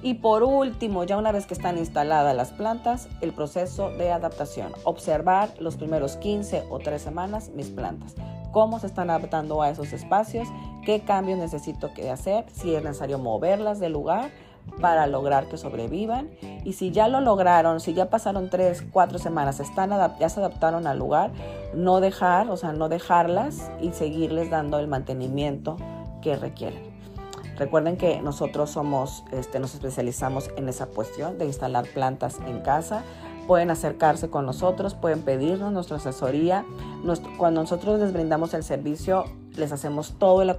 Y 0.03 0.15
por 0.15 0.43
último, 0.43 1.03
ya 1.03 1.17
una 1.17 1.31
vez 1.31 1.45
que 1.45 1.53
están 1.53 1.77
instaladas 1.77 2.35
las 2.35 2.51
plantas, 2.51 3.07
el 3.21 3.33
proceso 3.33 3.91
de 3.91 4.11
adaptación. 4.11 4.73
Observar 4.83 5.53
los 5.59 5.75
primeros 5.75 6.17
15 6.17 6.63
o 6.69 6.79
3 6.79 7.01
semanas 7.01 7.51
mis 7.53 7.69
plantas. 7.69 8.15
Cómo 8.51 8.79
se 8.79 8.87
están 8.87 9.09
adaptando 9.09 9.61
a 9.61 9.69
esos 9.69 9.93
espacios, 9.93 10.47
qué 10.83 11.01
cambios 11.01 11.37
necesito 11.37 11.93
que 11.93 12.09
hacer, 12.09 12.45
si 12.51 12.75
es 12.75 12.83
necesario 12.83 13.19
moverlas 13.19 13.79
del 13.79 13.93
lugar 13.93 14.31
para 14.81 15.07
lograr 15.07 15.47
que 15.47 15.57
sobrevivan. 15.57 16.29
Y 16.65 16.73
si 16.73 16.91
ya 16.91 17.07
lo 17.07 17.21
lograron, 17.21 17.79
si 17.79 17.93
ya 17.93 18.09
pasaron 18.09 18.49
3, 18.49 18.85
4 18.91 19.19
semanas, 19.19 19.59
están 19.59 19.91
ya 20.19 20.29
se 20.29 20.39
adaptaron 20.39 20.87
al 20.87 20.97
lugar, 20.97 21.31
no 21.73 22.01
dejar, 22.01 22.49
o 22.49 22.57
sea, 22.57 22.73
no 22.73 22.89
dejarlas 22.89 23.71
y 23.79 23.91
seguirles 23.91 24.49
dando 24.49 24.79
el 24.79 24.87
mantenimiento 24.87 25.77
que 26.21 26.35
requieren. 26.35 26.91
Recuerden 27.57 27.97
que 27.97 28.21
nosotros 28.21 28.71
somos, 28.71 29.23
este, 29.31 29.59
nos 29.59 29.73
especializamos 29.73 30.49
en 30.55 30.69
esa 30.69 30.87
cuestión 30.87 31.37
de 31.37 31.45
instalar 31.45 31.85
plantas 31.85 32.39
en 32.47 32.61
casa. 32.61 33.03
Pueden 33.47 33.71
acercarse 33.71 34.29
con 34.29 34.45
nosotros, 34.45 34.93
pueden 34.93 35.21
pedirnos 35.21 35.71
nuestra 35.71 35.97
asesoría. 35.97 36.65
cuando 37.37 37.61
nosotros 37.61 37.99
les 37.99 38.13
brindamos 38.13 38.53
el 38.53 38.63
servicio, 38.63 39.25
les 39.55 39.71
hacemos 39.71 40.13
todo 40.17 40.41
el, 40.41 40.49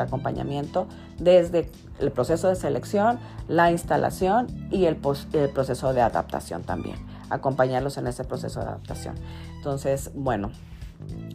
acompañamiento 0.00 0.86
desde 1.18 1.70
el 1.98 2.10
proceso 2.10 2.48
de 2.48 2.56
selección, 2.56 3.18
la 3.48 3.70
instalación 3.70 4.46
y 4.70 4.86
el 4.86 4.96
proceso 4.96 5.92
de 5.92 6.00
adaptación 6.00 6.62
también. 6.62 6.96
Acompañarlos 7.28 7.98
en 7.98 8.06
ese 8.06 8.24
proceso 8.24 8.60
de 8.60 8.66
adaptación. 8.66 9.16
Entonces, 9.56 10.10
bueno, 10.14 10.50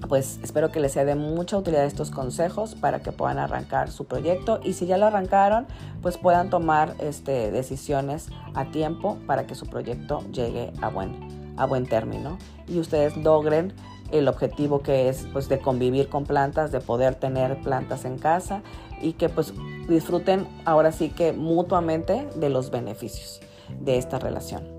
pues 0.07 0.39
espero 0.43 0.71
que 0.71 0.79
les 0.79 0.93
sea 0.93 1.05
de 1.05 1.15
mucha 1.15 1.57
utilidad 1.57 1.85
estos 1.85 2.11
consejos 2.11 2.75
para 2.75 3.01
que 3.01 3.11
puedan 3.11 3.39
arrancar 3.39 3.89
su 3.89 4.05
proyecto 4.05 4.59
y 4.63 4.73
si 4.73 4.85
ya 4.85 4.97
lo 4.97 5.05
arrancaron, 5.07 5.65
pues 6.01 6.17
puedan 6.17 6.49
tomar 6.49 6.95
este, 6.99 7.51
decisiones 7.51 8.29
a 8.53 8.65
tiempo 8.65 9.17
para 9.25 9.47
que 9.47 9.55
su 9.55 9.65
proyecto 9.65 10.21
llegue 10.31 10.71
a 10.81 10.89
buen, 10.89 11.53
a 11.57 11.65
buen 11.65 11.85
término 11.85 12.37
y 12.67 12.79
ustedes 12.79 13.17
logren 13.17 13.73
el 14.11 14.27
objetivo 14.27 14.81
que 14.81 15.09
es 15.09 15.27
pues 15.33 15.49
de 15.49 15.59
convivir 15.59 16.09
con 16.09 16.25
plantas, 16.25 16.71
de 16.71 16.79
poder 16.79 17.15
tener 17.15 17.59
plantas 17.61 18.05
en 18.05 18.19
casa 18.19 18.61
y 19.01 19.13
que 19.13 19.29
pues 19.29 19.53
disfruten 19.87 20.47
ahora 20.65 20.91
sí 20.91 21.09
que 21.09 21.33
mutuamente 21.33 22.27
de 22.35 22.49
los 22.49 22.69
beneficios 22.69 23.41
de 23.79 23.97
esta 23.97 24.19
relación. 24.19 24.74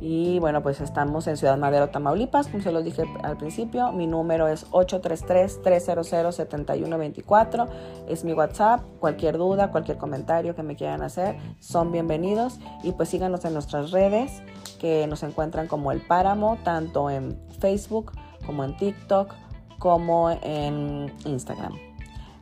Y 0.00 0.38
bueno, 0.38 0.62
pues 0.62 0.80
estamos 0.80 1.26
en 1.26 1.36
Ciudad 1.36 1.58
Madero, 1.58 1.90
Tamaulipas, 1.90 2.46
como 2.48 2.62
se 2.62 2.70
los 2.70 2.84
dije 2.84 3.02
al 3.22 3.36
principio. 3.36 3.90
Mi 3.92 4.06
número 4.06 4.46
es 4.46 4.70
833-300-7124. 4.70 7.68
Es 8.08 8.24
mi 8.24 8.32
WhatsApp. 8.32 8.82
Cualquier 9.00 9.38
duda, 9.38 9.70
cualquier 9.70 9.98
comentario 9.98 10.54
que 10.54 10.62
me 10.62 10.76
quieran 10.76 11.02
hacer, 11.02 11.36
son 11.58 11.90
bienvenidos. 11.90 12.60
Y 12.82 12.92
pues 12.92 13.08
síganos 13.08 13.44
en 13.44 13.54
nuestras 13.54 13.90
redes, 13.90 14.42
que 14.78 15.06
nos 15.08 15.22
encuentran 15.22 15.66
como 15.66 15.92
El 15.92 16.00
Páramo, 16.00 16.58
tanto 16.62 17.10
en 17.10 17.38
Facebook 17.58 18.12
como 18.46 18.64
en 18.64 18.76
TikTok, 18.76 19.34
como 19.78 20.30
en 20.30 21.12
Instagram. 21.24 21.72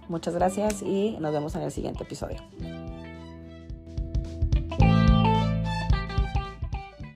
Muchas 0.09 0.35
gracias 0.35 0.83
y 0.83 1.17
nos 1.21 1.33
vemos 1.33 1.55
en 1.57 1.63
el 1.63 1.73
siguiente 1.73 2.05
episodio. 2.05 2.39